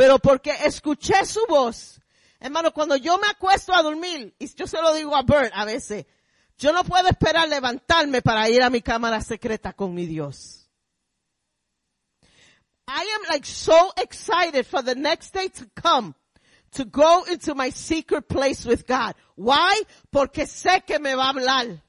pero 0.00 0.18
porque 0.18 0.56
escuché 0.64 1.26
su 1.26 1.44
voz. 1.46 2.00
Hermano, 2.38 2.72
cuando 2.72 2.96
yo 2.96 3.18
me 3.18 3.26
acuesto 3.28 3.74
a 3.74 3.82
dormir, 3.82 4.34
y 4.38 4.46
yo 4.54 4.66
se 4.66 4.80
lo 4.80 4.94
digo 4.94 5.14
a 5.14 5.20
Bert 5.20 5.52
a 5.54 5.66
veces, 5.66 6.06
yo 6.56 6.72
no 6.72 6.84
puedo 6.84 7.06
esperar 7.06 7.46
levantarme 7.46 8.22
para 8.22 8.48
ir 8.48 8.62
a 8.62 8.70
mi 8.70 8.80
cámara 8.80 9.20
secreta 9.20 9.74
con 9.74 9.94
mi 9.94 10.06
Dios. 10.06 10.70
I 12.88 13.04
am 13.14 13.28
like 13.28 13.46
so 13.46 13.92
excited 13.98 14.64
for 14.64 14.82
the 14.82 14.94
next 14.94 15.34
day 15.34 15.50
to 15.50 15.66
come 15.74 16.14
to 16.72 16.84
go 16.84 17.24
into 17.24 17.54
my 17.54 17.70
secret 17.70 18.28
place 18.28 18.64
with 18.64 18.86
God. 18.86 19.14
Why? 19.34 19.82
Porque 20.12 20.46
sé 20.46 20.84
que 20.86 20.98
me 20.98 21.14
va 21.14 21.24
a 21.24 21.32
hablar. 21.32 21.80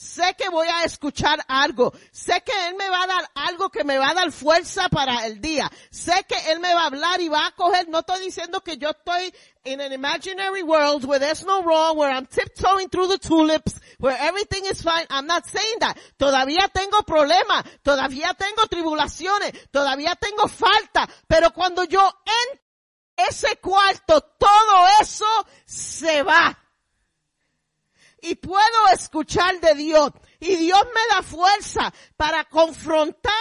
Sé 0.00 0.34
que 0.34 0.48
voy 0.48 0.66
a 0.66 0.84
escuchar 0.84 1.44
algo. 1.46 1.92
Sé 2.10 2.42
que 2.42 2.68
Él 2.68 2.74
me 2.74 2.88
va 2.88 3.02
a 3.02 3.06
dar 3.06 3.30
algo 3.34 3.68
que 3.68 3.84
me 3.84 3.98
va 3.98 4.08
a 4.08 4.14
dar 4.14 4.32
fuerza 4.32 4.88
para 4.88 5.26
el 5.26 5.42
día. 5.42 5.70
Sé 5.90 6.24
que 6.26 6.50
Él 6.50 6.58
me 6.58 6.72
va 6.72 6.84
a 6.84 6.86
hablar 6.86 7.20
y 7.20 7.28
va 7.28 7.46
a 7.46 7.50
coger, 7.50 7.86
no 7.90 7.98
estoy 7.98 8.20
diciendo 8.20 8.62
que 8.62 8.78
yo 8.78 8.88
estoy 8.88 9.30
in 9.64 9.82
an 9.82 9.92
imaginary 9.92 10.62
world 10.62 11.04
where 11.04 11.20
there's 11.20 11.44
no 11.44 11.62
wrong, 11.62 11.98
where 11.98 12.10
I'm 12.10 12.24
tiptoeing 12.24 12.88
through 12.88 13.08
the 13.08 13.18
tulips, 13.18 13.78
where 13.98 14.16
everything 14.18 14.64
is 14.64 14.80
fine. 14.80 15.04
I'm 15.10 15.26
not 15.26 15.44
saying 15.44 15.80
that. 15.80 15.98
Todavía 16.18 16.70
tengo 16.72 17.02
problemas, 17.02 17.64
todavía 17.84 18.32
tengo 18.38 18.66
tribulaciones, 18.70 19.52
todavía 19.70 20.16
tengo 20.18 20.48
falta, 20.48 21.10
pero 21.28 21.50
cuando 21.50 21.84
yo 21.84 22.00
entro 22.00 22.69
ese 23.28 23.56
cuarto, 23.56 24.20
todo 24.20 24.86
eso 25.00 25.26
se 25.64 26.22
va 26.22 26.58
y 28.22 28.34
puedo 28.34 28.88
escuchar 28.92 29.60
de 29.60 29.74
Dios. 29.74 30.12
Y 30.38 30.56
Dios 30.56 30.80
me 30.94 31.14
da 31.14 31.22
fuerza 31.22 31.92
para 32.16 32.44
confrontar 32.44 33.32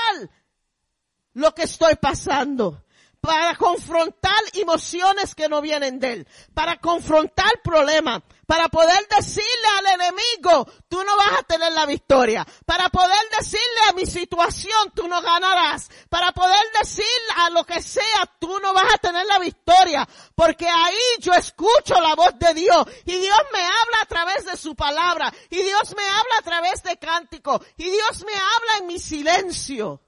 lo 1.33 1.53
que 1.53 1.63
estoy 1.63 1.95
pasando 1.95 2.83
para 3.21 3.55
confrontar 3.55 4.39
emociones 4.53 5.35
que 5.35 5.49
no 5.49 5.61
vienen 5.61 5.99
de 5.99 6.13
él, 6.13 6.27
para 6.53 6.77
confrontar 6.77 7.61
problemas, 7.63 8.21
para 8.45 8.69
poder 8.69 9.07
decirle 9.15 9.67
al 9.77 10.01
enemigo, 10.01 10.67
tú 10.87 11.03
no 11.03 11.17
vas 11.17 11.39
a 11.39 11.43
tener 11.43 11.71
la 11.73 11.85
victoria, 11.85 12.45
para 12.65 12.89
poder 12.89 13.19
decirle 13.37 13.81
a 13.89 13.93
mi 13.93 14.05
situación, 14.05 14.91
tú 14.95 15.07
no 15.07 15.21
ganarás, 15.21 15.89
para 16.09 16.31
poder 16.31 16.65
decirle 16.79 17.33
a 17.41 17.49
lo 17.49 17.63
que 17.65 17.81
sea, 17.81 18.25
tú 18.39 18.59
no 18.59 18.73
vas 18.73 18.93
a 18.93 18.97
tener 18.97 19.25
la 19.25 19.39
victoria, 19.39 20.07
porque 20.33 20.67
ahí 20.67 20.97
yo 21.19 21.33
escucho 21.33 21.99
la 22.01 22.15
voz 22.15 22.39
de 22.39 22.53
Dios 22.53 22.87
y 23.05 23.17
Dios 23.17 23.39
me 23.53 23.59
habla 23.59 24.01
a 24.01 24.05
través 24.05 24.45
de 24.45 24.57
su 24.57 24.75
palabra 24.75 25.31
y 25.49 25.61
Dios 25.61 25.93
me 25.95 26.07
habla 26.07 26.37
a 26.39 26.43
través 26.43 26.81
de 26.83 26.97
cántico 26.97 27.61
y 27.77 27.89
Dios 27.89 28.23
me 28.25 28.33
habla 28.33 28.77
en 28.79 28.87
mi 28.87 28.97
silencio. 28.97 30.01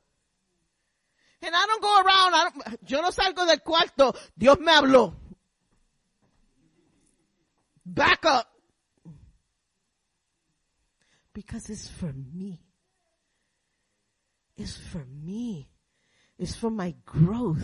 And 1.44 1.56
I 1.56 1.66
don't 1.66 1.82
go 1.82 2.02
around, 2.02 2.34
I 2.36 2.50
don't, 2.50 2.90
yo 2.90 3.02
no 3.02 3.10
salgo 3.10 3.46
del 3.46 3.62
cuarto, 3.62 4.14
Dios 4.38 4.60
me 4.60 4.72
habló. 4.72 5.14
Back 7.86 8.26
up. 8.26 8.48
Because 11.34 11.70
it's 11.70 11.88
for 11.88 12.14
me. 12.14 12.60
It's 14.56 14.78
for 14.78 15.04
me. 15.06 15.68
It's 16.38 16.56
for 16.56 16.70
my 16.70 16.94
growth. 17.06 17.64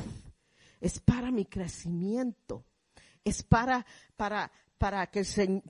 Es 0.82 1.00
para 1.00 1.32
mi 1.32 1.46
crecimiento. 1.46 2.64
Es 3.24 3.44
para, 3.44 3.86
para, 4.18 4.50
para 4.80 5.08
que 5.08 5.20
el 5.20 5.26
Señor, 5.26 5.64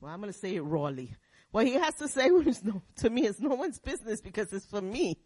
well, 0.00 0.12
I'm 0.12 0.20
going 0.20 0.32
to 0.32 0.38
say 0.38 0.54
it 0.54 0.62
rawly. 0.62 1.14
What 1.50 1.66
he 1.66 1.74
has 1.74 1.94
to 1.94 2.08
say 2.08 2.28
no, 2.62 2.82
to 2.96 3.10
me 3.10 3.26
is 3.26 3.40
no 3.40 3.54
one's 3.54 3.78
business 3.78 4.20
because 4.20 4.52
it's 4.52 4.66
for 4.66 4.82
me. 4.82 5.18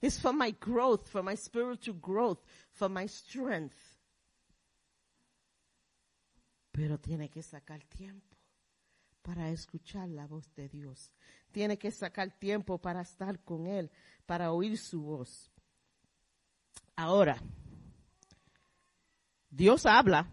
It's 0.00 0.20
for 0.20 0.32
my 0.32 0.50
growth, 0.52 1.08
for 1.08 1.22
my 1.22 1.34
spiritual 1.36 1.98
growth, 2.00 2.38
for 2.72 2.88
my 2.88 3.06
strength. 3.08 3.76
Pero 6.70 6.98
tiene 6.98 7.30
que 7.30 7.42
sacar 7.42 7.82
tiempo 7.84 8.36
para 9.22 9.50
escuchar 9.50 10.08
la 10.08 10.26
voz 10.26 10.54
de 10.54 10.68
Dios. 10.68 11.10
Tiene 11.50 11.78
que 11.78 11.90
sacar 11.90 12.30
tiempo 12.38 12.78
para 12.78 13.00
estar 13.00 13.42
con 13.42 13.66
Él, 13.66 13.90
para 14.26 14.52
oír 14.52 14.78
su 14.78 15.02
voz. 15.02 15.50
Ahora, 16.94 17.42
Dios 19.50 19.86
habla, 19.86 20.30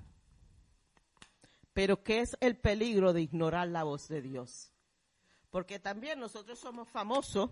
pero 1.73 2.03
¿qué 2.03 2.19
es 2.19 2.37
el 2.41 2.57
peligro 2.57 3.13
de 3.13 3.21
ignorar 3.21 3.69
la 3.69 3.83
voz 3.83 4.07
de 4.09 4.21
Dios? 4.21 4.71
Porque 5.49 5.79
también 5.79 6.19
nosotros 6.19 6.59
somos 6.59 6.89
famosos 6.89 7.49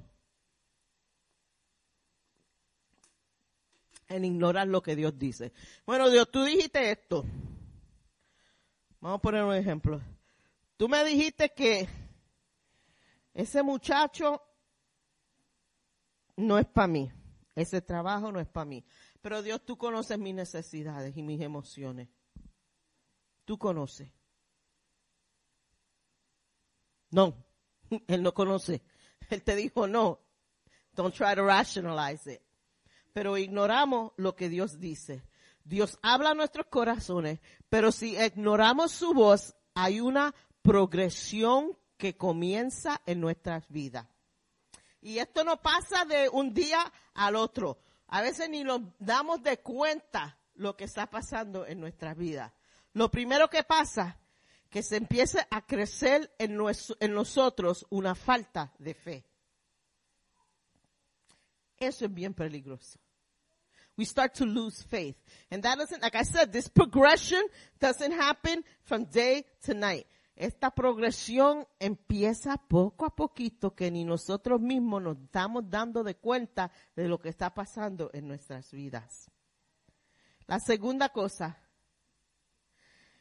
en 4.16 4.26
ignorar 4.26 4.68
lo 4.68 4.82
que 4.82 4.96
Dios 4.96 5.18
dice. 5.18 5.54
Bueno, 5.86 6.10
Dios, 6.10 6.30
tú 6.30 6.44
dijiste 6.44 6.92
esto. 6.92 7.26
Vamos 9.00 9.18
a 9.18 9.22
poner 9.22 9.44
un 9.44 9.56
ejemplo. 9.56 10.02
Tú 10.78 10.88
me 10.88 11.04
dijiste 11.04 11.50
que 11.50 11.88
ese 13.34 13.64
muchacho 13.64 14.42
no 16.36 16.58
es 16.58 16.66
para 16.68 16.88
mí. 16.88 17.12
Ese 17.56 17.82
trabajo 17.82 18.32
no 18.32 18.40
es 18.40 18.48
para 18.48 18.66
mí. 18.66 18.84
Pero 19.22 19.42
Dios, 19.42 19.62
tú 19.66 19.78
conoces 19.78 20.18
mis 20.18 20.34
necesidades 20.34 21.16
y 21.16 21.24
mis 21.24 21.42
emociones. 21.42 22.10
Tú 23.46 23.58
conoces. 23.58 24.12
No, 27.10 27.36
Él 28.08 28.24
no 28.24 28.34
conoce. 28.34 28.82
Él 29.30 29.44
te 29.44 29.56
dijo 29.56 29.88
no. 29.88 30.20
Don't 30.94 31.16
try 31.16 31.36
to 31.36 31.44
rationalize 31.44 32.32
it 32.32 32.42
pero 33.14 33.38
ignoramos 33.38 34.12
lo 34.18 34.36
que 34.36 34.50
Dios 34.50 34.80
dice. 34.80 35.24
Dios 35.64 36.00
habla 36.02 36.32
a 36.32 36.36
nuestros 36.36 36.68
corazones, 36.68 37.40
pero 37.70 37.92
si 37.92 38.18
ignoramos 38.18 38.92
su 38.92 39.14
voz, 39.14 39.56
hay 39.76 40.00
una 40.02 40.34
progresión 40.62 41.78
que 41.98 42.18
comienza 42.18 43.02
en 43.06 43.22
nuestras 43.22 43.68
vidas. 43.70 44.08
Y 45.02 45.18
esto 45.18 45.44
no 45.44 45.62
pasa 45.62 46.06
de 46.06 46.30
un 46.30 46.54
día 46.54 46.92
al 47.14 47.36
otro. 47.36 47.80
A 48.08 48.22
veces 48.22 48.50
ni 48.50 48.64
nos 48.64 48.82
damos 49.00 49.42
de 49.42 49.60
cuenta 49.60 50.38
lo 50.56 50.76
que 50.76 50.84
está 50.84 51.08
pasando 51.10 51.66
en 51.66 51.80
nuestras 51.80 52.18
vidas. 52.18 52.52
Lo 52.94 53.10
primero 53.10 53.50
que 53.50 53.64
pasa, 53.64 54.20
que 54.70 54.84
se 54.84 54.98
empieza 54.98 55.48
a 55.50 55.66
crecer 55.66 56.34
en 56.38 57.14
nosotros 57.14 57.86
una 57.90 58.16
falta 58.16 58.74
de 58.80 58.94
fe. 58.94 59.26
Eso 61.82 62.06
es 62.06 62.14
bien 62.14 62.36
peligroso. 62.36 63.00
We 63.98 64.06
start 64.06 64.36
to 64.36 64.46
lose 64.46 64.84
faith. 64.84 65.18
And 65.50 65.64
that 65.64 65.80
doesn't, 65.80 66.02
like 66.04 66.16
I 66.16 66.22
said, 66.24 66.54
this 66.54 66.70
progression 66.70 67.42
doesn't 67.80 68.12
happen 68.12 68.64
from 68.84 69.06
day 69.06 69.46
to 69.64 69.74
night. 69.74 70.06
Esta 70.36 70.70
progresión 70.70 71.68
empieza 71.80 72.58
poco 72.58 73.06
a 73.06 73.16
poquito 73.16 73.76
que 73.76 73.90
ni 73.90 74.06
nosotros 74.06 74.62
mismos 74.62 75.02
nos 75.02 75.18
estamos 75.18 75.70
dando 75.70 76.04
de 76.04 76.16
cuenta 76.16 76.72
de 76.96 77.08
lo 77.08 77.20
que 77.20 77.30
está 77.30 77.54
pasando 77.54 78.12
en 78.14 78.28
nuestras 78.28 78.72
vidas. 78.72 79.32
La 80.46 80.60
segunda 80.60 81.10
cosa, 81.10 81.58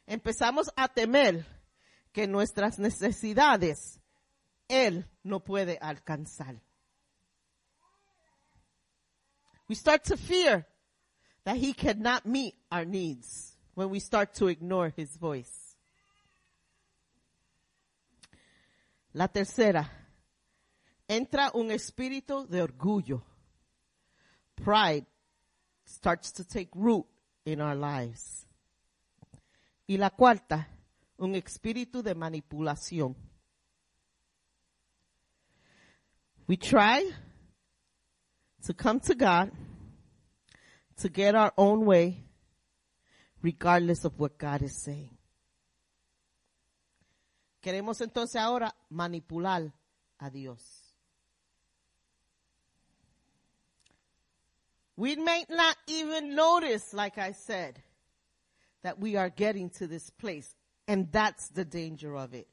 empezamos 0.06 0.70
a 0.76 0.88
temer 0.88 1.46
que 2.12 2.26
nuestras 2.26 2.78
necesidades 2.78 4.00
Él 4.68 5.06
no 5.22 5.40
puede 5.40 5.78
alcanzar. 5.80 6.62
We 9.70 9.76
start 9.76 10.02
to 10.06 10.16
fear 10.16 10.66
that 11.44 11.56
He 11.56 11.72
cannot 11.74 12.26
meet 12.26 12.56
our 12.72 12.84
needs 12.84 13.54
when 13.74 13.88
we 13.88 14.00
start 14.00 14.34
to 14.34 14.48
ignore 14.48 14.92
His 14.96 15.16
voice. 15.16 15.76
La 19.14 19.28
tercera, 19.28 19.88
entra 21.08 21.52
un 21.54 21.70
espíritu 21.70 22.48
de 22.50 22.60
orgullo. 22.60 23.22
Pride 24.56 25.06
starts 25.84 26.32
to 26.32 26.44
take 26.44 26.70
root 26.74 27.06
in 27.44 27.60
our 27.60 27.76
lives. 27.76 28.46
Y 29.88 29.94
la 29.98 30.10
cuarta, 30.10 30.66
un 31.16 31.36
espíritu 31.36 32.02
de 32.02 32.16
manipulación. 32.16 33.14
We 36.48 36.56
try 36.56 37.08
to 38.64 38.74
come 38.74 39.00
to 39.00 39.14
God 39.14 39.50
to 40.98 41.08
get 41.08 41.34
our 41.34 41.52
own 41.56 41.86
way 41.86 42.24
regardless 43.42 44.04
of 44.04 44.18
what 44.18 44.38
God 44.38 44.62
is 44.62 44.76
saying. 44.82 45.16
Queremos 47.62 48.00
entonces 48.00 48.36
ahora 48.36 48.74
manipular 48.90 49.72
a 50.18 50.30
Dios. 50.30 50.90
We 54.96 55.16
may 55.16 55.44
not 55.48 55.76
even 55.86 56.34
notice, 56.34 56.92
like 56.92 57.16
I 57.16 57.32
said, 57.32 57.82
that 58.82 58.98
we 58.98 59.16
are 59.16 59.30
getting 59.30 59.70
to 59.70 59.86
this 59.86 60.10
place. 60.10 60.54
And 60.86 61.10
that's 61.10 61.48
the 61.48 61.64
danger 61.64 62.16
of 62.16 62.34
it. 62.34 62.48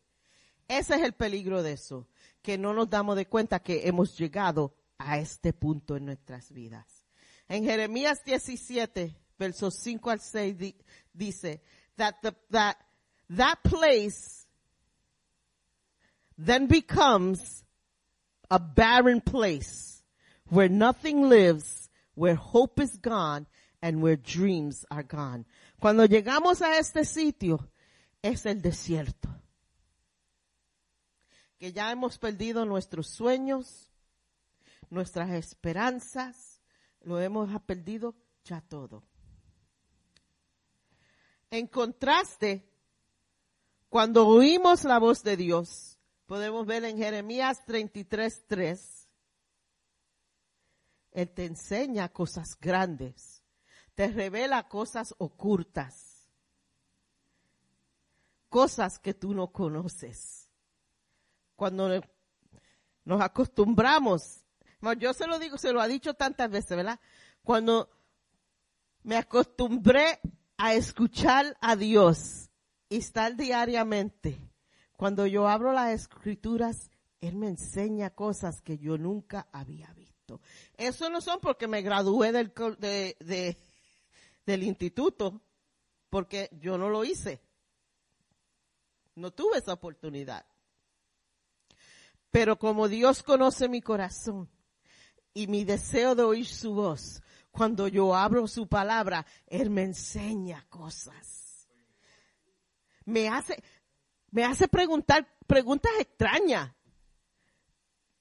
Ese 0.69 0.91
es 0.91 1.01
el 1.01 1.11
peligro 1.11 1.61
de 1.61 1.73
eso. 1.73 2.07
Que 2.41 2.57
no 2.57 2.71
nos 2.71 2.87
damos 2.87 3.17
de 3.17 3.25
cuenta 3.25 3.59
que 3.59 3.81
hemos 3.85 4.17
llegado 4.17 4.71
a 4.97 5.17
este 5.19 5.53
punto 5.53 5.95
en 5.95 6.05
nuestras 6.05 6.51
vidas. 6.51 6.85
En 7.47 7.63
Jeremías 7.63 8.23
17, 8.25 9.15
versos 9.37 9.75
5 9.75 10.09
al 10.09 10.19
6 10.19 10.57
di- 10.57 10.75
dice 11.13 11.61
that 11.95 12.15
the, 12.21 12.33
that 12.51 12.75
that 13.29 13.59
place 13.63 14.45
then 16.37 16.67
becomes 16.67 17.63
a 18.49 18.59
barren 18.59 19.21
place 19.21 20.03
where 20.49 20.69
nothing 20.69 21.29
lives, 21.29 21.89
where 22.15 22.35
hope 22.35 22.79
is 22.81 22.97
gone, 22.97 23.47
and 23.81 24.01
where 24.01 24.15
dreams 24.15 24.85
are 24.89 25.03
gone. 25.03 25.45
Cuando 25.79 26.05
llegamos 26.05 26.61
a 26.61 26.77
este 26.79 27.05
sitio, 27.05 27.69
es 28.21 28.45
el 28.45 28.61
desierto. 28.61 29.29
Que 31.59 31.71
ya 31.71 31.91
hemos 31.91 32.17
perdido 32.17 32.65
nuestros 32.65 33.07
sueños, 33.07 33.86
nuestras 34.89 35.31
esperanzas, 35.31 36.61
lo 37.01 37.19
hemos 37.19 37.49
perdido 37.63 38.15
ya 38.43 38.61
todo. 38.61 39.03
En 41.49 41.67
contraste, 41.67 42.69
cuando 43.89 44.27
oímos 44.27 44.83
la 44.83 44.99
voz 44.99 45.23
de 45.23 45.37
Dios, 45.37 45.97
podemos 46.25 46.65
ver 46.65 46.83
en 46.83 46.97
Jeremías 46.97 47.65
33:3, 47.65 49.07
Él 51.11 51.29
te 51.29 51.45
enseña 51.45 52.09
cosas 52.09 52.57
grandes, 52.59 53.41
te 53.95 54.07
revela 54.09 54.67
cosas 54.67 55.15
ocultas, 55.17 56.29
cosas 58.49 58.99
que 58.99 59.13
tú 59.13 59.33
no 59.33 59.51
conoces. 59.51 60.49
Cuando 61.55 62.01
nos 63.03 63.21
acostumbramos, 63.21 64.46
yo 64.99 65.13
se 65.13 65.27
lo 65.27 65.39
digo, 65.39 65.57
se 65.57 65.73
lo 65.73 65.81
ha 65.81 65.87
dicho 65.87 66.13
tantas 66.13 66.49
veces, 66.49 66.77
¿verdad? 66.77 66.99
Cuando 67.43 67.89
me 69.03 69.17
acostumbré 69.17 70.19
a 70.57 70.73
escuchar 70.73 71.57
a 71.61 71.75
Dios 71.75 72.49
y 72.89 72.97
estar 72.97 73.35
diariamente, 73.35 74.39
cuando 74.95 75.25
yo 75.25 75.47
abro 75.47 75.73
las 75.73 75.91
escrituras, 75.93 76.89
Él 77.21 77.35
me 77.35 77.47
enseña 77.47 78.09
cosas 78.11 78.61
que 78.61 78.77
yo 78.77 78.97
nunca 78.97 79.47
había 79.51 79.91
visto. 79.93 80.41
Eso 80.75 81.09
no 81.09 81.21
son 81.21 81.39
porque 81.39 81.67
me 81.67 81.81
gradué 81.81 82.31
del, 82.31 82.53
del 84.45 84.63
instituto, 84.63 85.41
porque 86.09 86.49
yo 86.59 86.77
no 86.77 86.89
lo 86.89 87.03
hice. 87.03 87.41
No 89.15 89.31
tuve 89.31 89.57
esa 89.57 89.73
oportunidad. 89.73 90.45
Pero 92.29 92.59
como 92.59 92.87
Dios 92.87 93.23
conoce 93.23 93.67
mi 93.67 93.81
corazón 93.81 94.49
y 95.37 95.45
mi 95.45 95.63
deseo 95.63 96.15
de 96.15 96.23
oír 96.23 96.47
su 96.47 96.73
voz, 96.73 97.21
cuando 97.51 97.87
yo 97.87 98.15
abro 98.15 98.47
su 98.47 98.67
palabra, 98.67 99.23
Él 99.45 99.69
me 99.69 99.83
enseña 99.83 100.65
cosas. 100.67 101.67
Me 103.05 103.29
hace, 103.29 103.63
me 104.31 104.43
hace 104.43 104.67
preguntar 104.67 105.27
preguntas 105.45 105.91
extrañas. 105.99 106.73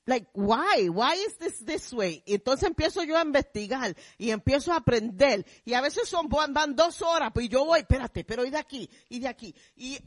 Like, 0.05 0.29
why? 0.35 0.91
Why 0.91 1.15
is 1.27 1.39
this 1.39 1.65
this 1.65 1.91
way? 1.95 2.23
Y 2.27 2.35
entonces 2.35 2.69
empiezo 2.69 3.03
yo 3.03 3.17
a 3.17 3.23
investigar 3.23 3.97
y 4.19 4.31
empiezo 4.31 4.75
a 4.75 4.77
aprender. 4.77 5.47
Y 5.65 5.73
a 5.73 5.81
veces 5.81 6.07
son, 6.11 6.29
van, 6.29 6.77
dos 6.77 7.01
horas, 7.01 7.31
pues 7.33 7.49
yo 7.49 7.65
voy, 7.65 7.81
espérate, 7.81 8.25
pero 8.25 8.45
y 8.45 8.51
de 8.51 8.59
aquí, 8.59 8.91
y 9.09 9.21
de 9.21 9.29
aquí. 9.29 9.55
Y 9.75 9.99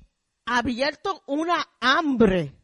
abierto 0.45 1.23
una 1.25 1.67
hambre 1.79 2.55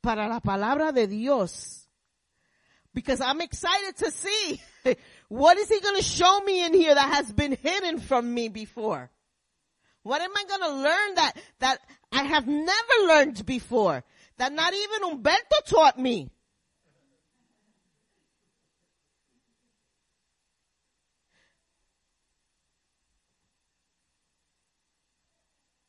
para 0.00 0.28
la 0.28 0.38
palabra 0.38 0.92
de 0.92 1.08
Dios. 1.08 1.89
Because 2.92 3.20
I'm 3.20 3.40
excited 3.40 3.96
to 3.98 4.10
see 4.10 4.60
what 5.28 5.56
is 5.56 5.68
he 5.68 5.80
going 5.80 5.96
to 5.96 6.02
show 6.02 6.40
me 6.40 6.64
in 6.64 6.74
here 6.74 6.94
that 6.94 7.14
has 7.14 7.30
been 7.32 7.52
hidden 7.52 8.00
from 8.00 8.32
me 8.32 8.48
before. 8.48 9.10
What 10.02 10.22
am 10.22 10.30
I 10.34 10.44
going 10.44 10.60
to 10.62 10.82
learn 10.82 11.14
that, 11.16 11.32
that 11.58 11.78
I 12.10 12.24
have 12.24 12.46
never 12.46 13.06
learned 13.06 13.44
before? 13.44 14.02
That 14.38 14.52
not 14.52 14.72
even 14.72 15.10
Umberto 15.12 15.56
taught 15.66 15.98
me. 15.98 16.30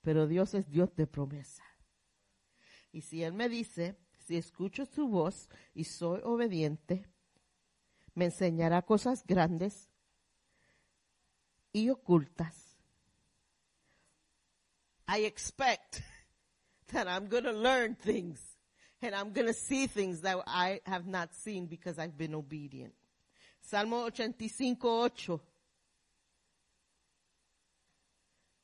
Pero 0.04 0.28
Dios 0.28 0.54
es 0.56 0.70
Dios 0.70 0.90
de 0.96 1.06
promesa. 1.06 1.64
Y 2.92 3.02
si 3.02 3.24
Él 3.24 3.34
me 3.34 3.48
dice, 3.48 3.96
si 4.26 4.38
escucho 4.38 4.86
su 4.86 5.08
voz 5.08 5.50
y 5.74 5.84
soy 5.84 6.22
obediente, 6.24 7.06
me 8.14 8.26
enseñará 8.26 8.82
cosas 8.82 9.26
grandes 9.26 9.90
y 11.74 11.90
ocultas. 11.90 12.78
I 15.08 15.26
expect 15.26 16.02
that 16.94 17.08
I'm 17.08 17.28
going 17.28 17.44
to 17.44 17.52
learn 17.52 17.96
things 17.96 18.40
and 19.02 19.16
I'm 19.16 19.34
going 19.34 19.48
to 19.48 19.54
see 19.54 19.88
things 19.88 20.22
that 20.22 20.38
I 20.46 20.82
have 20.86 21.08
not 21.08 21.34
seen 21.34 21.68
because 21.68 21.98
I've 22.00 22.18
been 22.18 22.36
obedient. 22.36 22.94
Salmo 23.62 24.06
85, 24.06 24.78
8. 24.86 25.42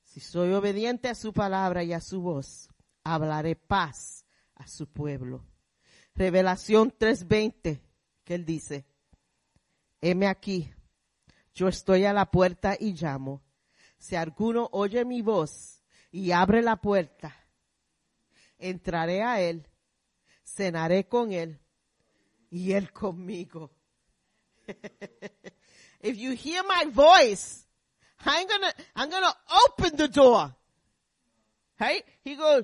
Si 0.04 0.20
soy 0.20 0.54
obediente 0.54 1.10
a 1.10 1.15
su 1.15 1.34
palabra 1.34 1.84
y 1.84 1.93
a 1.93 2.02
su 2.02 2.22
voz, 2.22 2.70
hablaré 3.04 3.56
paz 3.56 4.26
a 4.58 4.67
su 4.67 4.88
pueblo. 4.88 5.46
Revelación 6.15 6.91
3:20, 6.91 7.82
que 8.24 8.36
él 8.36 8.46
dice, 8.46 8.86
heme 10.02 10.28
aquí, 10.28 10.74
yo 11.54 11.67
estoy 11.67 12.06
a 12.06 12.13
la 12.13 12.30
puerta 12.30 12.76
y 12.80 12.93
llamo. 12.93 13.43
Si 13.98 14.15
alguno 14.15 14.70
oye 14.72 15.06
mi 15.06 15.22
voz 15.22 15.82
y 16.12 16.32
abre 16.32 16.62
la 16.62 16.76
puerta, 16.76 17.36
entraré 18.58 19.24
a 19.24 19.41
él, 19.41 19.67
cenaré 20.43 21.08
con 21.08 21.32
él 21.32 21.60
y 22.50 22.74
él 22.74 22.91
conmigo. 22.91 23.72
If 26.02 26.17
you 26.17 26.34
hear 26.34 26.63
my 26.63 26.86
voice, 26.91 27.65
I'm 28.26 28.48
gonna, 28.48 28.74
I'm 28.96 29.10
gonna 29.10 29.34
open 29.65 29.98
the 29.98 30.08
door. 30.08 30.56
Right? 31.80 32.04
He 32.24 32.36
goes, 32.36 32.63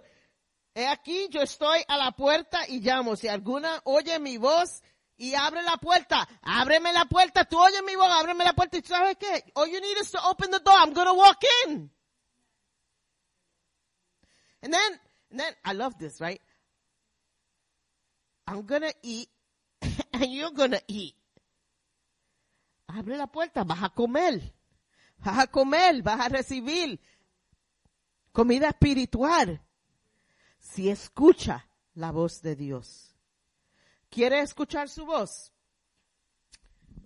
he 0.75 0.87
aquí 0.87 1.27
yo 1.29 1.41
estoy 1.41 1.83
a 1.87 1.97
la 1.97 2.11
puerta 2.11 2.67
y 2.67 2.79
llamo. 2.79 3.15
Si 3.15 3.27
alguna 3.27 3.81
oye 3.85 4.19
mi 4.19 4.37
voz 4.37 4.81
y 5.17 5.35
abre 5.35 5.61
la 5.63 5.77
puerta, 5.77 6.27
ábreme 6.41 6.91
la 6.93 7.05
puerta, 7.05 7.45
tú 7.45 7.59
oyes 7.59 7.83
mi 7.83 7.95
voz, 7.95 8.07
ábreme 8.09 8.43
la 8.43 8.53
puerta 8.53 8.77
y 8.77 8.81
sabes 8.81 9.17
qué? 9.17 9.51
All 9.55 9.69
you 9.69 9.79
need 9.79 9.97
is 10.01 10.11
to 10.11 10.19
open 10.27 10.51
the 10.51 10.59
door. 10.59 10.75
I'm 10.77 10.93
gonna 10.93 11.13
walk 11.13 11.43
in. 11.65 11.89
And 14.61 14.73
then, 14.73 14.99
and 15.31 15.39
then, 15.39 15.53
I 15.65 15.73
love 15.73 15.97
this, 15.99 16.21
right? 16.21 16.41
I'm 18.47 18.65
gonna 18.65 18.91
eat 19.01 19.29
and 20.13 20.33
you're 20.33 20.51
gonna 20.51 20.81
eat. 20.87 21.15
Abre 22.87 23.17
la 23.17 23.27
puerta, 23.27 23.63
vas 23.63 23.83
a 23.83 23.89
comer. 23.89 24.41
Vas 25.19 25.39
a 25.39 25.47
comer, 25.47 26.01
vas 26.01 26.19
a 26.19 26.29
recibir. 26.29 26.99
comida 28.33 28.69
espiritual, 28.69 29.61
si 30.73 30.89
escucha 30.89 31.67
la 31.93 32.11
voz 32.11 32.41
de 32.41 32.55
Dios. 32.55 33.15
¿Quiere 34.09 34.39
escuchar 34.39 34.89
su 34.89 35.05
voz? 35.05 35.51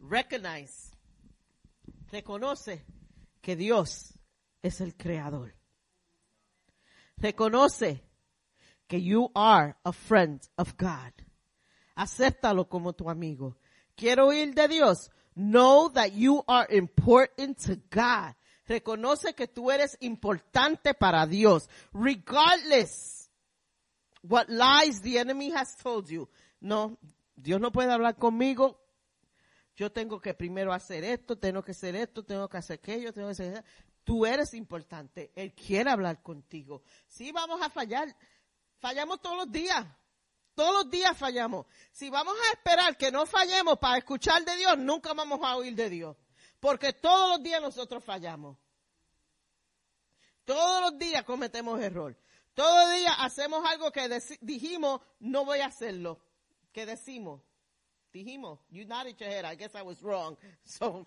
Recognize, 0.02 0.96
reconoce 2.10 2.86
que 3.42 3.58
Dios 3.58 4.14
es 4.62 4.80
el 4.80 4.96
creador. 4.96 5.54
Reconoce 7.18 8.04
que 8.88 9.02
you 9.02 9.32
are 9.36 9.76
a 9.84 9.92
friend 9.92 10.42
of 10.56 10.76
God. 10.78 11.12
Acéptalo 11.96 12.70
como 12.70 12.94
tu 12.94 13.10
amigo. 13.10 13.58
Quiero 13.98 14.28
oír 14.28 14.54
de 14.54 14.70
Dios. 14.70 15.12
Know 15.36 15.90
that 15.92 16.14
you 16.14 16.42
are 16.48 16.68
important 16.74 17.58
to 17.66 17.76
God. 17.90 18.34
Reconoce 18.66 19.34
que 19.36 19.48
tú 19.48 19.72
eres 19.72 19.98
importante 20.00 20.94
para 20.94 21.26
Dios. 21.26 21.70
Regardless 21.92 23.27
what 24.24 24.50
lies 24.50 25.02
the 25.02 25.18
enemy 25.18 25.52
has 25.52 25.76
told 25.78 26.10
you. 26.10 26.30
No, 26.62 26.98
Dios 27.36 27.60
no 27.60 27.72
puede 27.72 27.92
hablar 27.92 28.16
conmigo. 28.18 28.80
Yo 29.76 29.92
tengo 29.92 30.20
que 30.20 30.34
primero 30.34 30.74
hacer 30.74 31.04
esto, 31.04 31.38
tengo 31.38 31.62
que 31.62 31.72
hacer 31.72 31.96
esto, 31.96 32.24
tengo 32.24 32.50
que 32.50 32.58
hacer 32.58 32.80
aquello, 32.80 33.14
tengo 33.14 33.28
que 33.28 33.34
hacer 33.34 33.64
Tú 34.04 34.26
eres 34.26 34.54
importante. 34.54 35.32
Él 35.36 35.54
quiere 35.54 35.92
hablar 35.92 36.24
contigo. 36.24 36.82
Sí, 37.08 37.34
vamos 37.34 37.62
a 37.62 37.70
fallar. 37.70 38.16
Fallamos 38.80 39.20
todos 39.22 39.36
los 39.36 39.52
días. 39.52 39.86
Todos 40.56 40.74
los 40.74 40.90
días 40.90 41.16
fallamos. 41.18 41.66
Si 41.92 42.10
vamos 42.10 42.36
a 42.40 42.54
esperar 42.54 42.96
que 42.96 43.12
no 43.12 43.26
fallemos 43.26 43.78
para 43.78 43.98
escuchar 43.98 44.46
de 44.46 44.56
Dios, 44.56 44.78
nunca 44.78 45.14
vamos 45.14 45.40
a 45.44 45.58
oír 45.58 45.76
de 45.76 45.90
Dios. 45.90 46.16
Porque 46.60 46.94
todos 46.94 47.32
los 47.32 47.44
días 47.44 47.62
nosotros 47.62 48.04
fallamos. 48.04 48.58
Todos 50.46 50.82
los 50.82 50.98
días 50.98 51.26
cometemos 51.26 51.80
error. 51.82 52.18
Todos 52.58 52.88
los 52.88 52.96
días 52.96 53.14
hacemos 53.20 53.64
algo 53.70 53.92
que 53.92 54.10
dijimos, 54.42 55.00
no 55.20 55.46
voy 55.46 55.60
a 55.60 55.68
hacerlo. 55.68 56.20
Que 56.74 56.88
decimos. 56.88 57.40
Dijimos, 58.12 58.58
you 58.72 58.84
nodded 58.84 59.16
your 59.20 59.30
head, 59.30 59.46
I 59.46 59.56
guess 59.56 59.76
I 59.76 59.84
was 59.84 60.02
wrong. 60.02 60.36
So, 60.66 61.06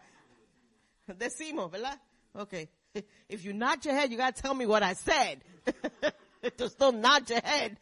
decimos, 1.09 1.69
¿verdad? 1.73 2.01
Okay. 2.37 2.69
If 3.29 3.43
you 3.43 3.53
nod 3.53 3.85
your 3.85 3.97
head, 3.97 4.13
you 4.13 4.17
gotta 4.17 4.41
tell 4.41 4.55
me 4.55 4.65
what 4.65 4.85
I 4.85 4.95
said. 4.95 5.43
Just 6.57 6.79
don't 6.79 7.01
nod 7.01 7.29
your 7.29 7.41
head. 7.43 7.77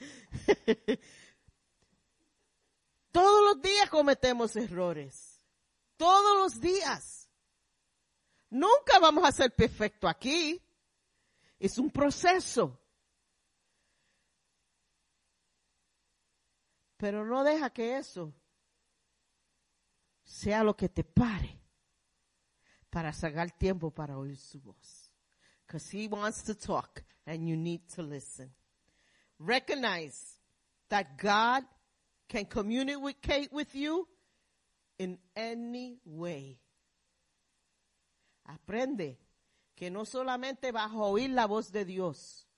Todos 3.12 3.54
los 3.54 3.60
días 3.60 3.90
cometemos 3.90 4.56
errores. 4.56 5.42
Todos 5.98 6.38
los 6.38 6.58
días. 6.58 7.28
Nunca 8.48 8.98
vamos 8.98 9.24
a 9.28 9.32
ser 9.32 9.50
perfectos 9.50 10.08
aquí. 10.08 10.58
Es 11.60 11.76
un 11.76 11.90
proceso. 11.90 12.78
Pero 16.98 17.24
no 17.24 17.44
deja 17.44 17.70
que 17.70 17.96
eso 17.96 18.34
sea 20.24 20.62
lo 20.62 20.76
que 20.76 20.88
te 20.88 21.04
pare 21.04 21.58
para 22.90 23.12
sacar 23.12 23.50
tiempo 23.52 23.90
para 23.90 24.18
oír 24.18 24.36
su 24.36 24.60
voz. 24.60 25.10
Because 25.66 25.96
he 25.96 26.08
wants 26.08 26.42
to 26.42 26.54
talk 26.54 27.02
and 27.24 27.46
you 27.46 27.56
need 27.56 27.82
to 27.94 28.02
listen. 28.02 28.52
Recognize 29.38 30.40
that 30.88 31.16
God 31.22 31.64
can 32.28 32.46
communicate 32.46 33.52
with 33.52 33.74
you 33.74 34.08
in 34.98 35.18
any 35.36 36.00
way. 36.04 36.58
Aprende 38.44 39.18
que 39.76 39.90
no 39.90 40.04
solamente 40.04 40.72
vas 40.72 40.90
a 40.90 40.96
oír 40.96 41.30
la 41.30 41.46
voz 41.46 41.70
de 41.70 41.84
Dios, 41.84 42.48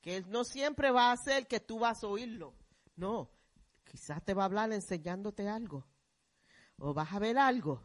que 0.00 0.16
Él 0.16 0.24
no 0.28 0.42
siempre 0.42 0.90
va 0.90 1.10
a 1.10 1.12
hacer 1.12 1.46
que 1.46 1.60
tú 1.60 1.78
vas 1.78 2.02
a 2.02 2.08
oírlo. 2.08 2.54
No, 2.96 3.30
quizás 3.88 4.22
te 4.24 4.34
va 4.34 4.42
a 4.42 4.46
hablar 4.46 4.72
enseñándote 4.72 5.48
algo, 5.48 5.86
o 6.78 6.92
vas 6.94 7.12
a 7.12 7.18
ver 7.18 7.38
algo, 7.38 7.80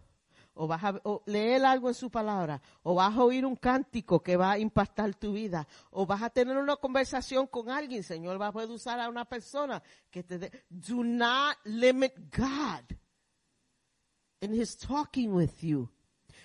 o 0.53 0.67
vas 0.67 0.83
a 0.83 1.01
leer 1.25 1.65
algo 1.65 1.87
en 1.87 1.95
su 1.95 2.11
palabra, 2.11 2.61
o 2.83 2.95
vas 2.95 3.15
a 3.15 3.23
oír 3.23 3.45
un 3.45 3.55
cántico 3.55 4.21
que 4.21 4.37
va 4.37 4.51
a 4.51 4.59
impactar 4.59 5.15
tu 5.15 5.33
vida, 5.33 5.67
o 5.89 6.05
vas 6.05 6.21
a 6.21 6.29
tener 6.29 6.57
una 6.57 6.75
conversación 6.75 7.47
con 7.47 7.69
alguien, 7.69 8.03
Señor 8.03 8.39
va 8.39 8.47
a 8.47 8.51
poder 8.51 8.69
usar 8.69 8.99
a 8.99 9.09
una 9.09 9.25
persona 9.25 9.81
que 10.11 10.23
te 10.23 10.37
dé. 10.37 10.51
Do 10.69 11.03
not 11.03 11.57
limit 11.63 12.13
God 12.35 12.95
in 14.41 14.53
His 14.53 14.77
talking 14.77 15.33
with 15.33 15.63
you. 15.63 15.89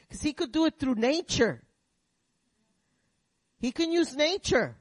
Because 0.09 0.23
He 0.23 0.33
could 0.33 0.53
do 0.53 0.67
it 0.67 0.79
through 0.79 0.95
nature. 0.95 1.63
He 3.61 3.73
can 3.73 3.93
use 3.93 4.17
nature 4.17 4.77